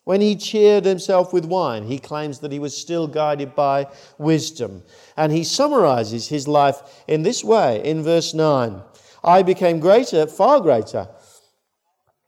When 0.03 0.21
he 0.21 0.35
cheered 0.35 0.85
himself 0.85 1.33
with 1.33 1.45
wine, 1.45 1.85
he 1.85 1.97
claims 1.97 2.39
that 2.39 2.51
he 2.51 2.59
was 2.59 2.77
still 2.77 3.07
guided 3.07 3.55
by 3.55 3.87
wisdom. 4.19 4.83
And 5.17 5.31
he 5.31 5.43
summarizes 5.43 6.27
his 6.27 6.47
life 6.47 7.03
in 7.07 7.23
this 7.23 7.43
way 7.43 7.83
in 7.83 8.03
verse 8.03 8.33
9 8.33 8.83
I 9.25 9.41
became 9.41 9.79
greater, 9.79 10.27
far 10.27 10.61
greater 10.61 11.09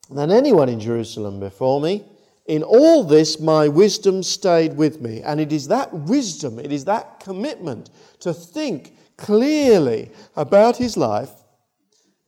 than 0.09 0.31
anyone 0.31 0.67
in 0.67 0.79
Jerusalem 0.79 1.39
before 1.39 1.79
me. 1.79 2.03
In 2.47 2.63
all 2.63 3.03
this, 3.03 3.39
my 3.39 3.67
wisdom 3.67 4.23
stayed 4.23 4.75
with 4.75 4.99
me. 4.99 5.21
And 5.21 5.39
it 5.39 5.53
is 5.53 5.67
that 5.67 5.93
wisdom, 5.93 6.57
it 6.57 6.71
is 6.71 6.85
that 6.85 7.19
commitment 7.19 7.91
to 8.21 8.33
think 8.33 8.97
clearly 9.15 10.11
about 10.35 10.77
his 10.77 10.97
life 10.97 11.31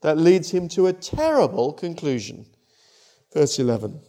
that 0.02 0.18
leads 0.18 0.52
him 0.52 0.68
to 0.70 0.88
a 0.88 0.94
terrible 0.94 1.74
conclusion. 1.74 2.46
Verse 3.34 3.58
11 3.58 4.02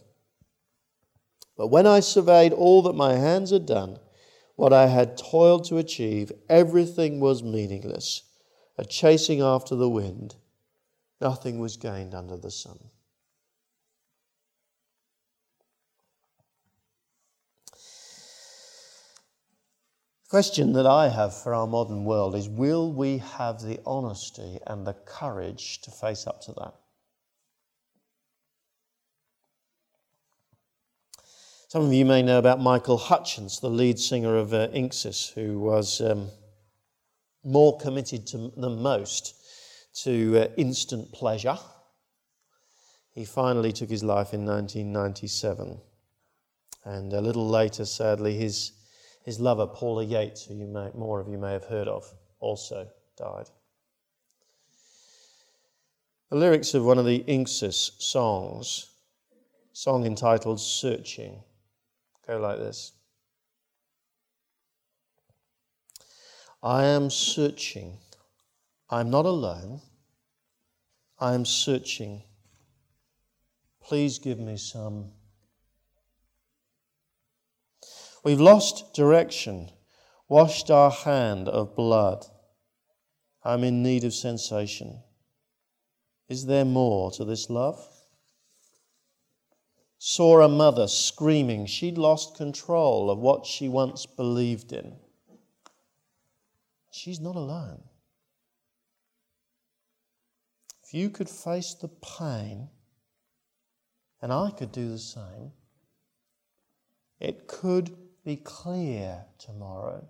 But 1.57 1.67
when 1.67 1.87
I 1.87 2.01
surveyed 2.01 2.53
all 2.53 2.83
that 2.83 2.93
my 2.93 3.15
hands 3.15 3.49
had 3.49 3.65
done, 3.65 3.97
what 4.55 4.73
I 4.73 4.87
had 4.87 5.17
toiled 5.17 5.63
to 5.65 5.77
achieve, 5.77 6.31
everything 6.49 7.19
was 7.19 7.41
meaningless, 7.41 8.23
a 8.77 8.85
chasing 8.85 9.41
after 9.41 9.75
the 9.75 9.89
wind. 9.89 10.35
Nothing 11.21 11.59
was 11.59 11.77
gained 11.77 12.15
under 12.15 12.35
the 12.35 12.49
sun. 12.49 12.79
The 20.23 20.29
question 20.31 20.73
that 20.73 20.87
I 20.87 21.09
have 21.09 21.39
for 21.39 21.53
our 21.53 21.67
modern 21.67 22.05
world 22.05 22.35
is 22.35 22.49
will 22.49 22.91
we 22.91 23.19
have 23.19 23.61
the 23.61 23.79
honesty 23.85 24.57
and 24.65 24.87
the 24.87 24.93
courage 24.93 25.81
to 25.81 25.91
face 25.91 26.25
up 26.25 26.41
to 26.43 26.53
that? 26.53 26.73
Some 31.67 31.85
of 31.85 31.93
you 31.93 32.03
may 32.03 32.23
know 32.23 32.39
about 32.39 32.59
Michael 32.59 32.97
Hutchence, 32.97 33.59
the 33.59 33.69
lead 33.69 33.99
singer 33.99 34.37
of 34.37 34.53
uh, 34.53 34.69
INXS, 34.69 35.33
who 35.33 35.59
was 35.59 36.01
um, 36.01 36.29
more 37.43 37.77
committed 37.77 38.25
to, 38.27 38.51
than 38.57 38.81
most 38.81 39.40
to 39.93 40.39
uh, 40.39 40.47
instant 40.57 41.11
pleasure. 41.11 41.57
He 43.13 43.25
finally 43.25 43.71
took 43.71 43.89
his 43.89 44.03
life 44.03 44.33
in 44.33 44.45
1997. 44.45 45.79
And 46.85 47.13
a 47.13 47.21
little 47.21 47.47
later, 47.47 47.85
sadly, 47.85 48.37
his 48.37 48.71
his 49.23 49.39
lover, 49.39 49.67
Paula 49.67 50.03
Yates, 50.03 50.45
who 50.45 50.55
you 50.55 50.67
may, 50.67 50.89
more 50.95 51.19
of 51.19 51.27
you 51.27 51.37
may 51.37 51.51
have 51.51 51.65
heard 51.65 51.87
of, 51.87 52.11
also 52.39 52.87
died. 53.17 53.49
The 56.29 56.37
lyrics 56.37 56.73
of 56.73 56.85
one 56.85 56.97
of 56.97 57.05
the 57.05 57.23
INXS 57.27 58.01
songs, 58.01 58.89
song 59.73 60.05
entitled 60.05 60.59
Searching, 60.59 61.43
go 62.27 62.39
like 62.39 62.57
this 62.57 62.93
I 66.63 66.85
am 66.85 67.09
searching. 67.09 67.97
I'm 68.91 69.09
not 69.09 69.25
alone. 69.25 69.81
I 71.19 71.33
am 71.33 71.45
searching. 71.45 72.23
Please 73.81 74.19
give 74.19 74.37
me 74.39 74.57
some 74.57 75.11
We've 78.23 78.39
lost 78.39 78.93
direction, 78.93 79.71
washed 80.29 80.69
our 80.69 80.91
hand 80.91 81.49
of 81.49 81.75
blood. 81.75 82.25
I'm 83.43 83.63
in 83.63 83.81
need 83.81 84.03
of 84.03 84.13
sensation. 84.13 85.01
Is 86.29 86.45
there 86.45 86.65
more 86.65 87.11
to 87.11 87.25
this 87.25 87.49
love? 87.49 87.83
Saw 89.97 90.41
a 90.41 90.47
mother 90.47 90.87
screaming. 90.87 91.65
She'd 91.65 91.97
lost 91.97 92.35
control 92.35 93.09
of 93.09 93.17
what 93.17 93.45
she 93.45 93.67
once 93.67 94.05
believed 94.05 94.71
in. 94.71 94.97
She's 96.91 97.19
not 97.19 97.35
alone. 97.35 97.83
If 100.91 100.95
you 100.95 101.09
could 101.09 101.29
face 101.29 101.73
the 101.73 101.87
pain, 101.87 102.67
and 104.21 104.33
I 104.33 104.51
could 104.51 104.73
do 104.73 104.89
the 104.89 104.99
same, 104.99 105.53
it 107.17 107.47
could 107.47 107.95
be 108.25 108.35
clear 108.35 109.23
tomorrow. 109.37 110.05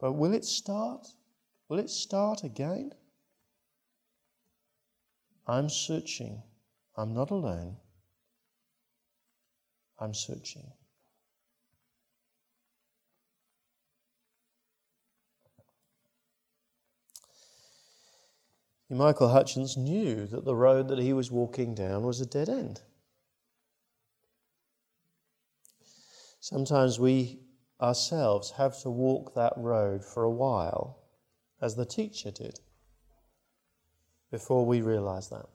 But 0.00 0.12
will 0.12 0.32
it 0.32 0.46
start? 0.46 1.08
Will 1.68 1.78
it 1.78 1.90
start 1.90 2.42
again? 2.42 2.94
I'm 5.46 5.68
searching. 5.68 6.42
I'm 6.96 7.12
not 7.12 7.30
alone. 7.30 7.76
I'm 9.98 10.14
searching. 10.14 10.72
Michael 18.90 19.28
Hutchence 19.28 19.76
knew 19.76 20.26
that 20.26 20.44
the 20.44 20.54
road 20.54 20.88
that 20.88 20.98
he 20.98 21.12
was 21.12 21.30
walking 21.30 21.74
down 21.74 22.04
was 22.04 22.20
a 22.20 22.26
dead 22.26 22.48
end. 22.48 22.80
Sometimes 26.40 26.98
we 26.98 27.40
ourselves 27.80 28.52
have 28.52 28.80
to 28.80 28.90
walk 28.90 29.34
that 29.34 29.52
road 29.56 30.04
for 30.04 30.22
a 30.22 30.30
while, 30.30 30.98
as 31.60 31.74
the 31.76 31.84
teacher 31.84 32.30
did, 32.30 32.60
before 34.30 34.64
we 34.64 34.80
realize 34.80 35.28
that. 35.28 35.46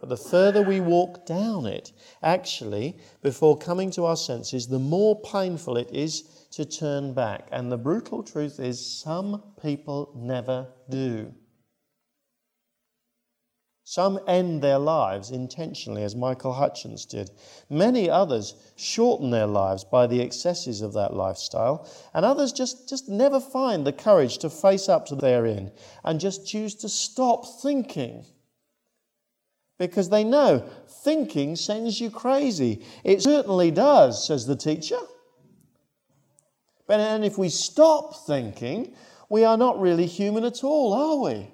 But 0.00 0.10
the 0.10 0.16
further 0.18 0.60
we 0.60 0.80
walk 0.80 1.24
down 1.24 1.64
it, 1.64 1.92
actually, 2.22 2.98
before 3.22 3.56
coming 3.56 3.90
to 3.92 4.04
our 4.04 4.16
senses, 4.16 4.68
the 4.68 4.78
more 4.78 5.18
painful 5.22 5.78
it 5.78 5.90
is 5.90 6.28
to 6.56 6.64
turn 6.64 7.14
back. 7.14 7.48
And 7.50 7.70
the 7.70 7.76
brutal 7.76 8.22
truth 8.22 8.60
is, 8.60 8.84
some 8.84 9.42
people 9.62 10.12
never 10.16 10.68
do. 10.88 11.32
Some 13.86 14.18
end 14.26 14.62
their 14.62 14.78
lives 14.78 15.30
intentionally, 15.30 16.04
as 16.04 16.16
Michael 16.16 16.54
Hutchence 16.54 17.04
did. 17.04 17.30
Many 17.68 18.08
others 18.08 18.54
shorten 18.76 19.30
their 19.30 19.46
lives 19.46 19.84
by 19.84 20.06
the 20.06 20.22
excesses 20.22 20.80
of 20.80 20.94
that 20.94 21.12
lifestyle, 21.12 21.86
and 22.14 22.24
others 22.24 22.50
just, 22.52 22.88
just 22.88 23.10
never 23.10 23.38
find 23.38 23.86
the 23.86 23.92
courage 23.92 24.38
to 24.38 24.48
face 24.48 24.88
up 24.88 25.04
to 25.06 25.14
therein 25.14 25.70
and 26.02 26.18
just 26.18 26.46
choose 26.46 26.74
to 26.76 26.88
stop 26.88 27.44
thinking. 27.60 28.24
Because 29.78 30.08
they 30.08 30.24
know 30.24 30.66
thinking 30.88 31.54
sends 31.54 32.00
you 32.00 32.10
crazy. 32.10 32.86
It 33.02 33.22
certainly 33.22 33.70
does, 33.70 34.26
says 34.26 34.46
the 34.46 34.56
teacher. 34.56 35.00
But 36.86 37.00
and 37.00 37.24
if 37.24 37.38
we 37.38 37.48
stop 37.48 38.26
thinking, 38.26 38.94
we 39.28 39.44
are 39.44 39.56
not 39.56 39.80
really 39.80 40.06
human 40.06 40.44
at 40.44 40.62
all, 40.62 40.92
are 40.92 41.30
we? 41.30 41.50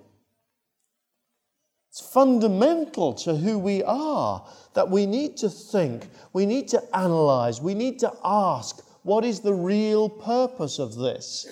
It's 1.90 2.01
fundamental 2.01 3.14
to 3.14 3.35
who 3.35 3.59
we 3.59 3.83
are 3.83 4.47
that 4.75 4.90
we 4.90 5.07
need 5.07 5.37
to 5.38 5.49
think, 5.49 6.09
we 6.33 6.47
need 6.47 6.69
to 6.69 6.83
analyze, 6.97 7.61
we 7.61 7.75
need 7.75 7.99
to 8.01 8.12
ask 8.25 8.85
what 9.03 9.25
is 9.25 9.40
the 9.40 9.55
real 9.55 10.09
purpose 10.09 10.79
of 10.79 10.95
this? 10.95 11.47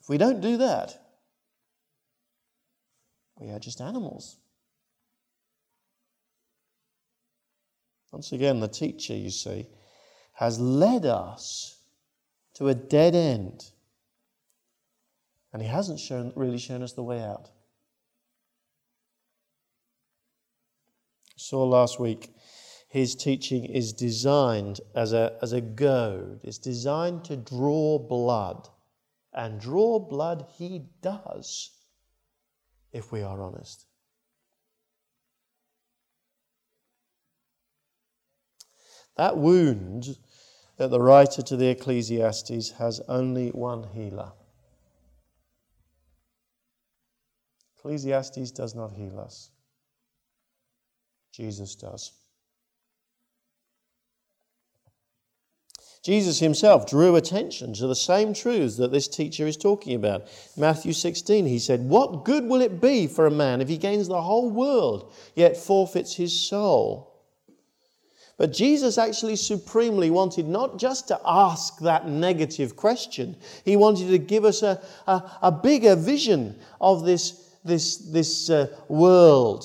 If 0.00 0.08
we 0.08 0.18
don't 0.18 0.40
do 0.40 0.56
that, 0.58 0.96
we 3.38 3.50
are 3.50 3.58
just 3.58 3.80
animals. 3.80 4.38
Once 8.10 8.32
again, 8.32 8.60
the 8.60 8.68
teacher, 8.68 9.14
you 9.14 9.30
see, 9.30 9.66
has 10.36 10.60
led 10.60 11.04
us 11.04 11.80
to 12.54 12.68
a 12.68 12.74
dead 12.74 13.14
end. 13.14 13.70
And 15.52 15.62
he 15.62 15.68
hasn't 15.68 15.98
shown, 15.98 16.32
really 16.36 16.58
shown 16.58 16.82
us 16.82 16.92
the 16.92 17.02
way 17.02 17.22
out. 17.22 17.50
saw 21.36 21.64
last 21.64 22.00
week 22.00 22.34
his 22.88 23.14
teaching 23.14 23.64
is 23.64 23.92
designed 23.92 24.80
as 24.94 25.12
a, 25.12 25.36
as 25.42 25.52
a 25.52 25.60
goad. 25.60 26.40
It's 26.44 26.58
designed 26.58 27.24
to 27.24 27.36
draw 27.36 27.98
blood. 27.98 28.68
And 29.32 29.60
draw 29.60 29.98
blood 29.98 30.46
he 30.56 30.86
does, 31.02 31.70
if 32.92 33.12
we 33.12 33.22
are 33.22 33.42
honest. 33.42 33.84
That 39.16 39.36
wound 39.36 40.16
that 40.76 40.90
the 40.90 41.00
writer 41.00 41.42
to 41.42 41.56
the 41.56 41.68
Ecclesiastes 41.68 42.70
has 42.72 43.00
only 43.08 43.48
one 43.48 43.84
healer. 43.94 44.32
Ecclesiastes 47.76 48.50
does 48.50 48.74
not 48.74 48.92
heal 48.92 49.18
us. 49.18 49.50
Jesus 51.32 51.74
does. 51.74 52.12
Jesus 56.02 56.38
himself 56.38 56.86
drew 56.86 57.16
attention 57.16 57.74
to 57.74 57.88
the 57.88 57.96
same 57.96 58.32
truths 58.32 58.76
that 58.76 58.92
this 58.92 59.08
teacher 59.08 59.46
is 59.46 59.56
talking 59.56 59.96
about. 59.96 60.28
Matthew 60.56 60.92
16, 60.92 61.46
he 61.46 61.58
said, 61.58 61.88
What 61.88 62.24
good 62.24 62.44
will 62.44 62.60
it 62.60 62.80
be 62.80 63.08
for 63.08 63.26
a 63.26 63.30
man 63.30 63.60
if 63.60 63.68
he 63.68 63.76
gains 63.76 64.06
the 64.06 64.22
whole 64.22 64.48
world, 64.48 65.12
yet 65.34 65.56
forfeits 65.56 66.14
his 66.14 66.38
soul? 66.38 67.15
But 68.38 68.52
Jesus 68.52 68.98
actually 68.98 69.36
supremely 69.36 70.10
wanted 70.10 70.46
not 70.46 70.78
just 70.78 71.08
to 71.08 71.18
ask 71.24 71.78
that 71.78 72.06
negative 72.06 72.76
question, 72.76 73.36
he 73.64 73.76
wanted 73.76 74.08
to 74.08 74.18
give 74.18 74.44
us 74.44 74.62
a, 74.62 74.80
a, 75.06 75.22
a 75.42 75.52
bigger 75.52 75.96
vision 75.96 76.58
of 76.80 77.04
this, 77.04 77.56
this, 77.64 77.96
this 77.96 78.50
uh, 78.50 78.66
world 78.88 79.64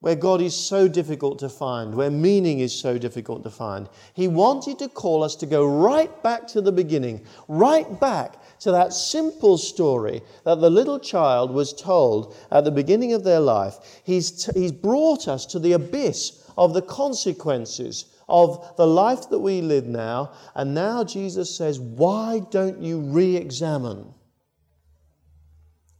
where 0.00 0.16
God 0.16 0.40
is 0.40 0.56
so 0.56 0.88
difficult 0.88 1.38
to 1.40 1.50
find, 1.50 1.94
where 1.94 2.10
meaning 2.10 2.60
is 2.60 2.74
so 2.74 2.96
difficult 2.96 3.42
to 3.42 3.50
find. 3.50 3.86
He 4.14 4.28
wanted 4.28 4.78
to 4.78 4.88
call 4.88 5.22
us 5.22 5.36
to 5.36 5.46
go 5.46 5.66
right 5.66 6.22
back 6.22 6.46
to 6.48 6.62
the 6.62 6.72
beginning, 6.72 7.26
right 7.48 8.00
back 8.00 8.36
to 8.60 8.72
that 8.72 8.94
simple 8.94 9.58
story 9.58 10.22
that 10.44 10.60
the 10.60 10.70
little 10.70 10.98
child 10.98 11.50
was 11.50 11.74
told 11.74 12.34
at 12.50 12.64
the 12.64 12.70
beginning 12.70 13.12
of 13.12 13.24
their 13.24 13.40
life. 13.40 14.00
He's, 14.02 14.46
t- 14.46 14.58
he's 14.58 14.72
brought 14.72 15.28
us 15.28 15.44
to 15.46 15.58
the 15.58 15.72
abyss 15.72 16.39
of 16.60 16.74
the 16.74 16.82
consequences 16.82 18.04
of 18.28 18.76
the 18.76 18.86
life 18.86 19.30
that 19.30 19.38
we 19.38 19.62
live 19.62 19.86
now. 19.86 20.30
And 20.54 20.74
now 20.74 21.02
Jesus 21.02 21.56
says, 21.56 21.80
Why 21.80 22.42
don't 22.50 22.82
you 22.82 23.00
re 23.00 23.34
examine? 23.34 24.12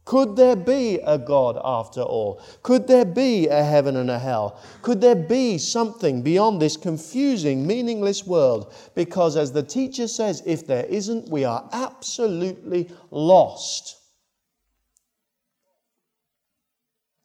Could 0.05 0.35
there 0.35 0.55
be 0.55 0.99
a 1.03 1.17
God 1.17 1.59
after 1.63 2.01
all? 2.01 2.43
Could 2.61 2.87
there 2.87 3.05
be 3.05 3.47
a 3.47 3.63
heaven 3.63 3.95
and 3.95 4.11
a 4.11 4.19
hell? 4.19 4.61
Could 4.83 5.01
there 5.01 5.15
be 5.15 5.57
something 5.57 6.21
beyond 6.21 6.61
this 6.61 6.77
confusing, 6.77 7.65
meaningless 7.65 8.25
world? 8.25 8.73
Because, 8.93 9.37
as 9.37 9.51
the 9.51 9.63
teacher 9.63 10.07
says, 10.07 10.43
if 10.45 10.67
there 10.67 10.85
isn't, 10.85 11.29
we 11.29 11.43
are 11.43 11.67
absolutely 11.71 12.91
lost. 13.09 13.97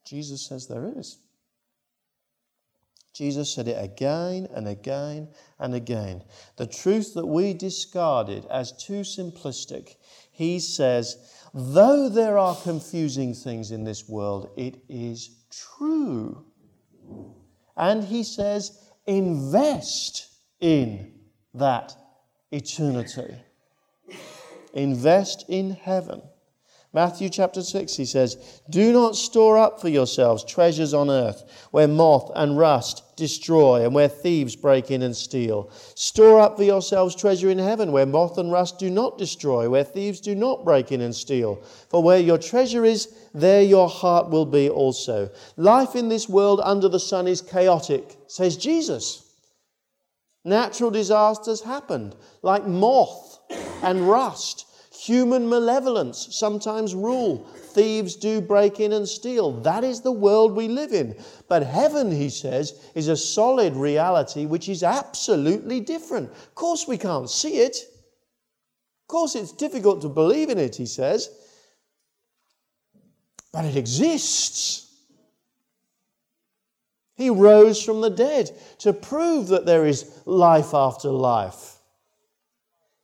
Jesus 0.07 0.47
says 0.47 0.69
there 0.69 0.91
is. 0.97 1.19
Jesus 3.17 3.55
said 3.55 3.67
it 3.67 3.83
again 3.83 4.47
and 4.55 4.69
again 4.69 5.29
and 5.59 5.75
again. 5.75 6.23
The 6.57 6.67
truth 6.67 7.15
that 7.15 7.27
we 7.27 7.55
discarded 7.55 8.45
as 8.51 8.73
too 8.73 9.01
simplistic, 9.01 9.97
he 10.33 10.61
says, 10.61 11.17
though 11.55 12.11
there 12.11 12.37
are 12.37 12.55
confusing 12.55 13.33
things 13.33 13.71
in 13.71 13.85
this 13.85 14.07
world, 14.07 14.51
it 14.57 14.83
is 14.91 15.31
true. 15.51 16.45
And 17.75 18.05
he 18.05 18.23
says, 18.23 18.79
invest 19.07 20.29
in 20.61 21.15
that 21.55 21.95
eternity. 22.51 23.35
Invest 24.75 25.47
in 25.49 25.71
heaven. 25.71 26.21
Matthew 26.97 27.29
chapter 27.29 27.61
6, 27.61 27.95
he 27.95 28.07
says, 28.07 28.63
Do 28.71 28.91
not 28.91 29.17
store 29.17 29.59
up 29.59 29.83
for 29.83 29.91
yourselves 29.91 30.43
treasures 30.43 30.95
on 30.95 31.11
earth, 31.11 31.69
where 31.71 31.87
moth 31.87 32.31
and 32.35 32.57
rust 32.57 33.15
destroy, 33.17 33.85
and 33.85 33.95
where 33.95 34.09
thieves 34.09 34.57
break 34.57 34.91
in 34.91 35.03
and 35.03 35.15
steal. 35.15 35.71
Store 35.95 36.41
up 36.41 36.57
for 36.57 36.63
yourselves 36.63 37.15
treasure 37.15 37.51
in 37.51 37.59
heaven, 37.59 37.93
where 37.93 38.07
moth 38.07 38.39
and 38.39 38.51
rust 38.51 38.79
do 38.79 38.89
not 38.89 39.19
destroy, 39.19 39.69
where 39.69 39.85
thieves 39.85 40.21
do 40.21 40.35
not 40.35 40.65
break 40.65 40.91
in 40.91 41.03
and 41.03 41.15
steal. 41.15 41.57
For 41.91 42.03
where 42.03 42.19
your 42.19 42.39
treasure 42.39 42.87
is, 42.87 43.15
there 43.35 43.61
your 43.61 43.91
heart 43.91 44.31
will 44.31 44.47
be 44.47 44.71
also. 44.71 45.29
Life 45.59 45.97
in 45.97 46.09
this 46.09 46.31
world 46.31 46.63
under 46.65 46.89
the 46.89 46.99
sun 46.99 47.29
is 47.29 47.43
chaotic, 47.43 48.17
says 48.27 48.57
Jesus. 48.57 49.23
Natural 50.47 50.91
disasters 50.91 51.61
happened, 51.61 52.17
like 52.41 52.67
moth 52.67 53.39
and 53.83 54.09
rust. 54.09 54.66
Human 55.07 55.49
malevolence 55.49 56.35
sometimes 56.35 56.93
rule. 56.93 57.47
Thieves 57.47 58.17
do 58.17 58.41
break 58.41 58.81
in 58.81 58.93
and 58.93 59.07
steal. 59.09 59.53
That 59.61 59.85
is 59.85 60.01
the 60.01 60.11
world 60.11 60.57
we 60.57 60.67
live 60.67 60.93
in. 60.93 61.17
But 61.49 61.63
heaven, 61.63 62.11
he 62.11 62.29
says, 62.29 62.91
is 62.97 63.07
a 63.07 63.17
solid 63.17 63.77
reality 63.77 64.47
which 64.47 64.69
is 64.69 64.83
absolutely 64.83 65.79
different. 65.79 66.33
Of 66.33 66.55
course, 66.57 66.89
we 66.89 66.99
can't 66.99 67.31
see 67.31 67.59
it. 67.59 67.77
Of 67.77 69.07
course, 69.07 69.37
it's 69.37 69.53
difficult 69.53 70.03
to 70.03 70.09
believe 70.09 70.51
in 70.51 70.59
it, 70.59 70.75
he 70.75 70.87
says. 70.87 71.31
But 73.53 73.65
it 73.65 73.77
exists. 73.77 74.93
He 77.15 77.31
rose 77.31 77.81
from 77.81 78.01
the 78.01 78.11
dead 78.11 78.51
to 78.79 78.93
prove 78.93 79.47
that 79.49 79.67
there 79.67 79.87
is 79.87 80.21
life 80.27 80.75
after 80.75 81.11
life. 81.11 81.77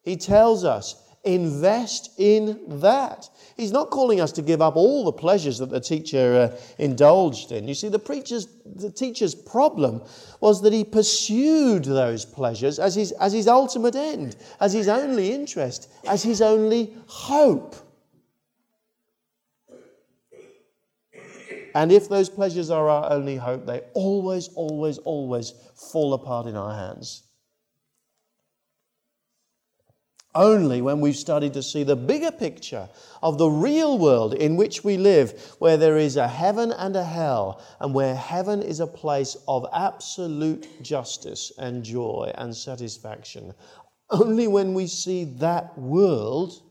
He 0.02 0.16
tells 0.16 0.64
us 0.64 0.96
Invest 1.24 2.11
in 2.18 2.80
that. 2.80 3.28
He's 3.56 3.70
not 3.70 3.90
calling 3.90 4.20
us 4.20 4.32
to 4.32 4.42
give 4.42 4.61
up 4.61 4.74
all 4.74 5.04
the 5.04 5.12
pleasures 5.12 5.58
that 5.58 5.70
the 5.70 5.78
teacher 5.78 6.50
uh, 6.52 6.61
indulged 6.78 7.52
in. 7.52 7.68
You 7.68 7.74
see, 7.74 7.88
the, 7.88 7.98
preacher's, 7.98 8.48
the 8.66 8.90
teacher's 8.90 9.35
problem 9.35 10.02
was 10.40 10.61
that 10.62 10.72
he 10.72 10.82
pursued 10.82 11.85
those 11.85 12.24
pleasures 12.24 12.80
as 12.80 12.96
his, 12.96 13.12
as 13.12 13.32
his 13.32 13.46
ultimate 13.46 13.94
end, 13.94 14.35
as 14.58 14.72
his 14.72 14.88
only 14.88 15.32
interest, 15.32 15.88
as 16.08 16.24
his 16.24 16.42
only 16.42 16.92
hope. 17.06 17.76
And 21.74 21.92
if 21.92 22.08
those 22.08 22.28
pleasures 22.28 22.68
are 22.70 22.88
our 22.88 23.12
only 23.12 23.37
hope, 23.37 23.64
they 23.64 23.80
always, 23.94 24.48
always, 24.48 24.98
always 24.98 25.52
fall 25.74 26.14
apart 26.14 26.46
in 26.46 26.56
our 26.56 26.74
hands. 26.74 27.22
Only 30.35 30.81
when 30.81 31.01
we've 31.01 31.16
started 31.16 31.53
to 31.55 31.62
see 31.62 31.83
the 31.83 31.97
bigger 31.97 32.31
picture 32.31 32.88
of 33.23 33.37
the 33.37 33.51
real 33.51 33.99
world 33.99 34.33
in 34.33 34.57
which 34.57 34.83
we 34.83 34.97
live, 34.97 35.55
where 35.59 35.77
there 35.77 35.99
is 35.99 36.16
a 36.16 36.27
heaven 36.27 36.73
and 36.73 36.97
a 36.97 37.05
hell, 37.05 37.62
and 37.81 37.92
where 37.92 38.14
heaven 38.14 38.62
is 38.62 38.81
a 38.81 38.87
place 38.87 39.37
of 39.47 39.66
absolute 39.75 40.66
justice 40.83 41.53
and 41.59 41.85
joy 41.85 42.33
and 42.37 42.57
satisfaction. 42.57 43.53
Only 44.09 44.49
when 44.49 44.73
we 44.73 44.87
see 44.87 45.25
that 45.25 45.76
world 45.78 46.62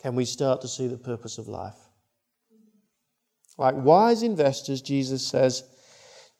can 0.00 0.16
we 0.16 0.24
start 0.24 0.60
to 0.62 0.68
see 0.68 0.88
the 0.88 0.98
purpose 0.98 1.38
of 1.38 1.46
life. 1.46 1.78
Like 3.58 3.76
wise 3.76 4.24
investors, 4.24 4.82
Jesus 4.82 5.24
says, 5.24 5.62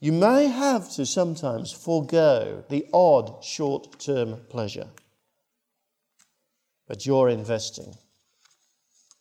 you 0.02 0.10
may 0.10 0.48
have 0.48 0.90
to 0.90 1.06
sometimes 1.06 1.70
forego 1.70 2.64
the 2.68 2.84
odd 2.92 3.44
short 3.44 4.00
term 4.00 4.40
pleasure, 4.48 4.88
but 6.88 7.06
you're 7.06 7.28
investing 7.28 7.94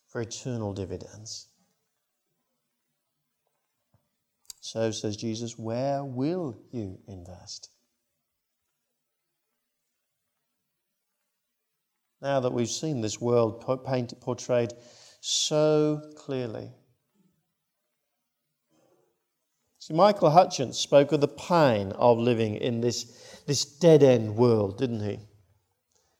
for 0.08 0.20
eternal 0.20 0.72
dividends. 0.72 1.46
So 4.60 4.90
says 4.90 5.16
Jesus, 5.16 5.56
where 5.56 6.02
will 6.02 6.58
you 6.72 6.98
invest? 7.06 7.70
Now 12.20 12.40
that 12.40 12.52
we've 12.52 12.68
seen 12.68 13.02
this 13.02 13.20
world 13.20 13.60
portrayed 13.60 14.72
so 15.20 16.10
clearly, 16.16 16.72
See, 19.82 19.94
Michael 19.94 20.30
Hutchence 20.30 20.78
spoke 20.78 21.10
of 21.10 21.20
the 21.20 21.26
pain 21.26 21.90
of 21.96 22.16
living 22.16 22.54
in 22.54 22.80
this, 22.80 23.40
this 23.48 23.64
dead 23.64 24.04
end 24.04 24.36
world, 24.36 24.78
didn't 24.78 25.00
he? 25.00 25.18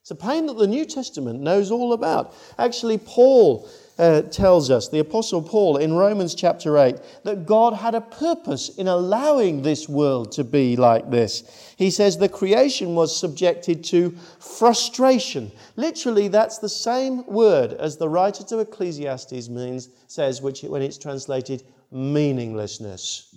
It's 0.01 0.11
a 0.11 0.17
pain 0.17 0.47
that 0.47 0.59
the 0.59 0.67
New 0.67 0.85
Testament 0.85 1.41
knows 1.41 1.71
all 1.71 1.93
about. 1.93 2.35
Actually, 2.59 2.99
Paul 2.99 3.71
uh, 4.01 4.23
tells 4.23 4.69
us, 4.69 4.89
the 4.89 4.99
Apostle 4.99 5.41
Paul 5.41 5.77
in 5.77 5.93
Romans 5.93 6.35
chapter 6.35 6.77
8, 6.77 6.97
that 7.23 7.47
God 7.47 7.75
had 7.75 7.95
a 7.95 8.01
purpose 8.01 8.69
in 8.71 8.89
allowing 8.89 9.63
this 9.63 9.89
world 9.89 10.33
to 10.33 10.43
be 10.43 10.75
like 10.75 11.09
this. 11.09 11.75
He 11.79 11.93
says 11.93 12.19
the 12.19 12.29
creation 12.29 12.97
was 12.97 13.17
subjected 13.17 13.85
to 13.85 14.11
frustration. 14.41 15.53
Literally, 15.77 16.27
that's 16.27 16.59
the 16.59 16.69
same 16.69 17.25
word 17.27 17.75
as 17.75 17.97
the 17.97 18.09
writer 18.09 18.43
to 18.43 18.59
Ecclesiastes 18.59 19.49
means, 19.49 19.89
says 20.09 20.43
which, 20.43 20.63
when 20.63 20.83
it's 20.83 20.99
translated 20.99 21.63
meaninglessness. 21.93 23.33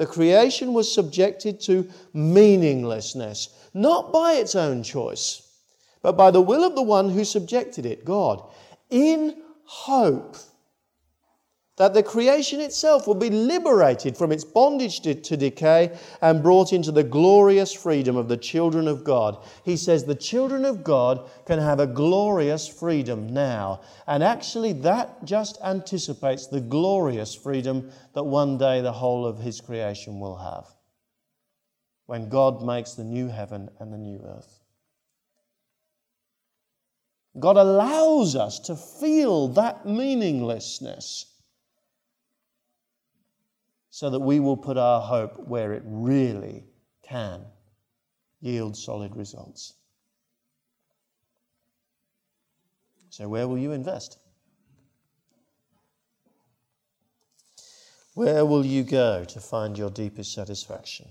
The 0.00 0.06
creation 0.06 0.72
was 0.72 0.90
subjected 0.90 1.60
to 1.60 1.86
meaninglessness, 2.14 3.50
not 3.74 4.10
by 4.14 4.36
its 4.36 4.54
own 4.54 4.82
choice 4.82 5.42
but 6.02 6.16
by 6.16 6.30
the 6.30 6.40
will 6.40 6.64
of 6.64 6.74
the 6.74 6.82
one 6.82 7.10
who 7.10 7.24
subjected 7.24 7.84
it, 7.84 8.04
God, 8.04 8.42
in 8.88 9.36
hope 9.64 10.36
that 11.80 11.94
the 11.94 12.02
creation 12.02 12.60
itself 12.60 13.06
will 13.06 13.14
be 13.14 13.30
liberated 13.30 14.14
from 14.14 14.32
its 14.32 14.44
bondage 14.44 15.00
to, 15.00 15.14
to, 15.14 15.34
decay 15.34 15.98
and 16.20 16.42
brought 16.42 16.74
into 16.74 16.92
the 16.92 17.02
glorious 17.02 17.72
freedom 17.72 18.18
of 18.18 18.28
the 18.28 18.36
children 18.36 18.86
of 18.86 19.02
God. 19.02 19.42
He 19.64 19.78
says 19.78 20.04
the 20.04 20.14
children 20.14 20.66
of 20.66 20.84
God 20.84 21.30
can 21.46 21.58
have 21.58 21.80
a 21.80 21.86
glorious 21.86 22.68
freedom 22.68 23.32
now. 23.32 23.80
And 24.06 24.22
actually, 24.22 24.74
that 24.74 25.24
just 25.24 25.56
anticipates 25.64 26.48
the 26.48 26.60
glorious 26.60 27.34
freedom 27.34 27.90
that 28.12 28.24
one 28.24 28.58
day 28.58 28.82
the 28.82 28.92
whole 28.92 29.24
of 29.24 29.38
His 29.38 29.62
creation 29.62 30.20
will 30.20 30.36
have 30.36 30.66
when 32.04 32.28
God 32.28 32.62
makes 32.62 32.92
the 32.92 33.04
new 33.04 33.28
heaven 33.28 33.70
and 33.78 33.90
the 33.90 33.96
new 33.96 34.20
earth. 34.26 34.60
God 37.38 37.56
allows 37.56 38.36
us 38.36 38.58
to 38.58 38.76
feel 38.76 39.48
that 39.48 39.86
meaninglessness 39.86 41.29
so 43.90 44.10
that 44.10 44.20
we 44.20 44.40
will 44.40 44.56
put 44.56 44.76
our 44.76 45.00
hope 45.00 45.38
where 45.46 45.72
it 45.72 45.82
really 45.84 46.64
can 47.02 47.44
yield 48.40 48.76
solid 48.76 49.16
results. 49.16 49.74
So, 53.10 53.28
where 53.28 53.48
will 53.48 53.58
you 53.58 53.72
invest? 53.72 54.18
Where 58.14 58.44
will 58.44 58.64
you 58.64 58.82
go 58.84 59.24
to 59.24 59.40
find 59.40 59.76
your 59.76 59.90
deepest 59.90 60.32
satisfaction? 60.32 61.08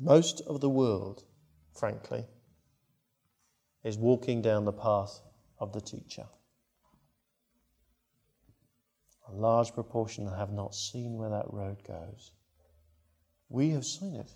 Most 0.00 0.40
of 0.46 0.60
the 0.60 0.68
world 0.68 1.24
frankly, 1.74 2.24
is 3.84 3.98
walking 3.98 4.42
down 4.42 4.64
the 4.64 4.72
path 4.72 5.20
of 5.58 5.72
the 5.72 5.80
teacher. 5.80 6.26
A 9.32 9.34
large 9.34 9.72
proportion 9.72 10.26
have 10.26 10.52
not 10.52 10.74
seen 10.74 11.16
where 11.16 11.30
that 11.30 11.52
road 11.52 11.82
goes. 11.86 12.32
We 13.48 13.70
have 13.70 13.84
seen 13.84 14.14
it. 14.14 14.30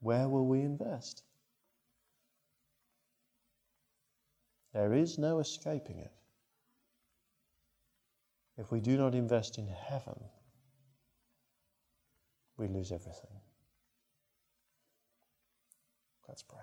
Where 0.00 0.28
will 0.28 0.46
we 0.46 0.62
invest? 0.62 1.22
There 4.72 4.92
is 4.92 5.16
no 5.18 5.38
escaping 5.38 5.98
it. 5.98 6.12
If 8.56 8.72
we 8.72 8.80
do 8.80 8.96
not 8.96 9.14
invest 9.14 9.58
in 9.58 9.68
heaven, 9.68 10.18
we 12.56 12.66
lose 12.68 12.90
everything. 12.90 13.40
Let's 16.26 16.42
pray. 16.42 16.60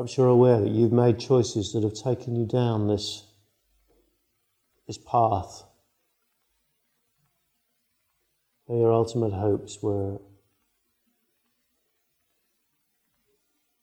Perhaps 0.00 0.16
you're 0.16 0.28
aware 0.28 0.58
that 0.62 0.70
you've 0.70 0.94
made 0.94 1.18
choices 1.18 1.74
that 1.74 1.82
have 1.82 1.92
taken 1.92 2.34
you 2.34 2.46
down 2.46 2.88
this 2.88 3.26
his 4.86 4.96
path. 4.96 5.64
Your 8.66 8.94
ultimate 8.94 9.34
hopes 9.34 9.82
were 9.82 10.16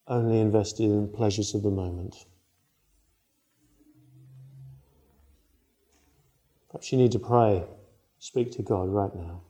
only 0.08 0.40
invested 0.40 0.86
in 0.86 1.08
pleasures 1.08 1.54
of 1.54 1.62
the 1.62 1.70
moment. 1.70 2.16
Perhaps 6.72 6.92
you 6.92 6.98
need 6.98 7.12
to 7.12 7.20
pray, 7.20 7.64
speak 8.18 8.52
to 8.54 8.64
God 8.64 8.90
right 8.90 9.14
now. 9.16 9.44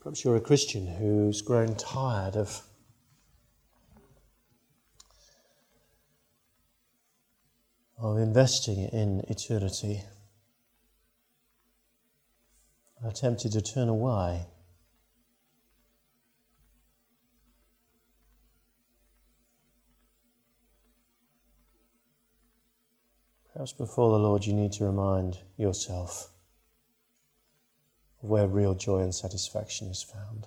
Perhaps 0.00 0.24
you're 0.24 0.36
a 0.36 0.40
Christian 0.40 0.86
who's 0.86 1.42
grown 1.42 1.74
tired 1.76 2.34
of 2.34 2.62
of 7.98 8.16
investing 8.16 8.78
in 8.78 9.20
eternity, 9.28 10.02
are 13.04 13.12
tempted 13.12 13.52
to 13.52 13.60
turn 13.60 13.88
away. 13.90 14.46
Perhaps 23.52 23.74
before 23.74 24.12
the 24.12 24.18
Lord, 24.18 24.46
you 24.46 24.54
need 24.54 24.72
to 24.72 24.84
remind 24.84 25.40
yourself 25.58 26.29
where 28.20 28.46
real 28.46 28.74
joy 28.74 29.00
and 29.00 29.14
satisfaction 29.14 29.88
is 29.88 30.02
found. 30.02 30.46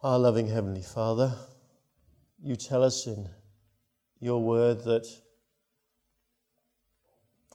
Our 0.00 0.20
loving 0.20 0.46
Heavenly 0.46 0.82
Father, 0.82 1.34
you 2.40 2.54
tell 2.54 2.84
us 2.84 3.08
in 3.08 3.28
your 4.20 4.40
word 4.40 4.84
that 4.84 5.04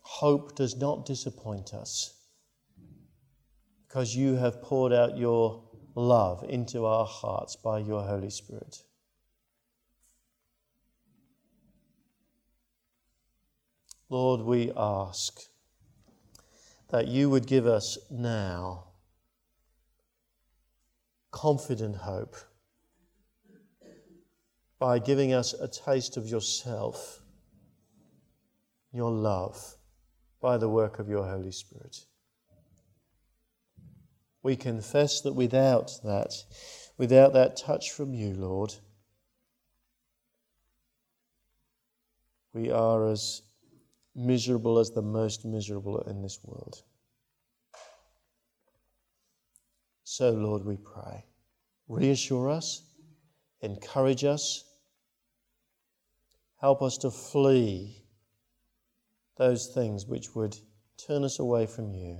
hope 0.01 0.53
does 0.53 0.75
not 0.75 1.05
disappoint 1.05 1.73
us 1.73 2.19
because 3.87 4.13
you 4.13 4.35
have 4.35 4.61
poured 4.61 4.91
out 4.91 5.17
your 5.17 5.63
love 5.95 6.43
into 6.49 6.85
our 6.85 7.05
hearts 7.05 7.55
by 7.55 7.79
your 7.79 8.03
Holy 8.03 8.29
Spirit. 8.29 8.83
Lord, 14.09 14.41
we 14.41 14.69
ask 14.75 15.39
that 16.89 17.07
you 17.07 17.29
would 17.29 17.47
give 17.47 17.65
us 17.65 17.97
now 18.11 18.87
confident 21.33 21.95
hope 21.95 22.37
by 24.79 24.99
giving 24.99 25.33
us 25.33 25.53
a 25.53 25.67
taste 25.67 26.15
of 26.15 26.27
yourself 26.27 27.21
your 28.93 29.11
love 29.11 29.75
by 30.39 30.57
the 30.57 30.69
work 30.69 30.99
of 30.99 31.09
your 31.09 31.25
Holy 31.25 31.51
Spirit. 31.51 32.05
We 34.43 34.55
confess 34.55 35.21
that 35.21 35.33
without 35.33 35.91
that, 36.03 36.33
without 36.97 37.33
that 37.33 37.57
touch 37.57 37.91
from 37.91 38.13
you, 38.13 38.33
Lord, 38.33 38.75
we 42.53 42.69
are 42.69 43.09
as 43.09 43.41
miserable 44.15 44.77
as 44.77 44.91
the 44.91 45.01
most 45.01 45.45
miserable 45.45 45.99
in 46.01 46.21
this 46.21 46.39
world. 46.43 46.83
So, 50.15 50.29
Lord, 50.29 50.63
we 50.63 50.77
pray. 50.77 51.25
Reassure 51.87 52.47
us, 52.47 52.83
encourage 53.61 54.23
us, 54.23 54.63
help 56.61 56.83
us 56.83 56.99
to 56.99 57.09
flee 57.09 58.05
those 59.39 59.71
things 59.73 60.05
which 60.05 60.35
would 60.35 60.55
turn 60.97 61.23
us 61.23 61.39
away 61.39 61.65
from 61.65 61.95
you 61.95 62.19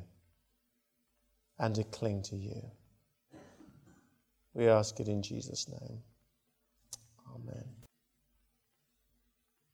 and 1.60 1.76
to 1.76 1.84
cling 1.84 2.24
to 2.24 2.36
you. 2.36 2.64
We 4.56 4.68
ask 4.68 5.00
it 5.00 5.08
in 5.08 5.22
Jesus' 5.22 5.70
name. 5.70 6.00
Amen. 7.36 7.73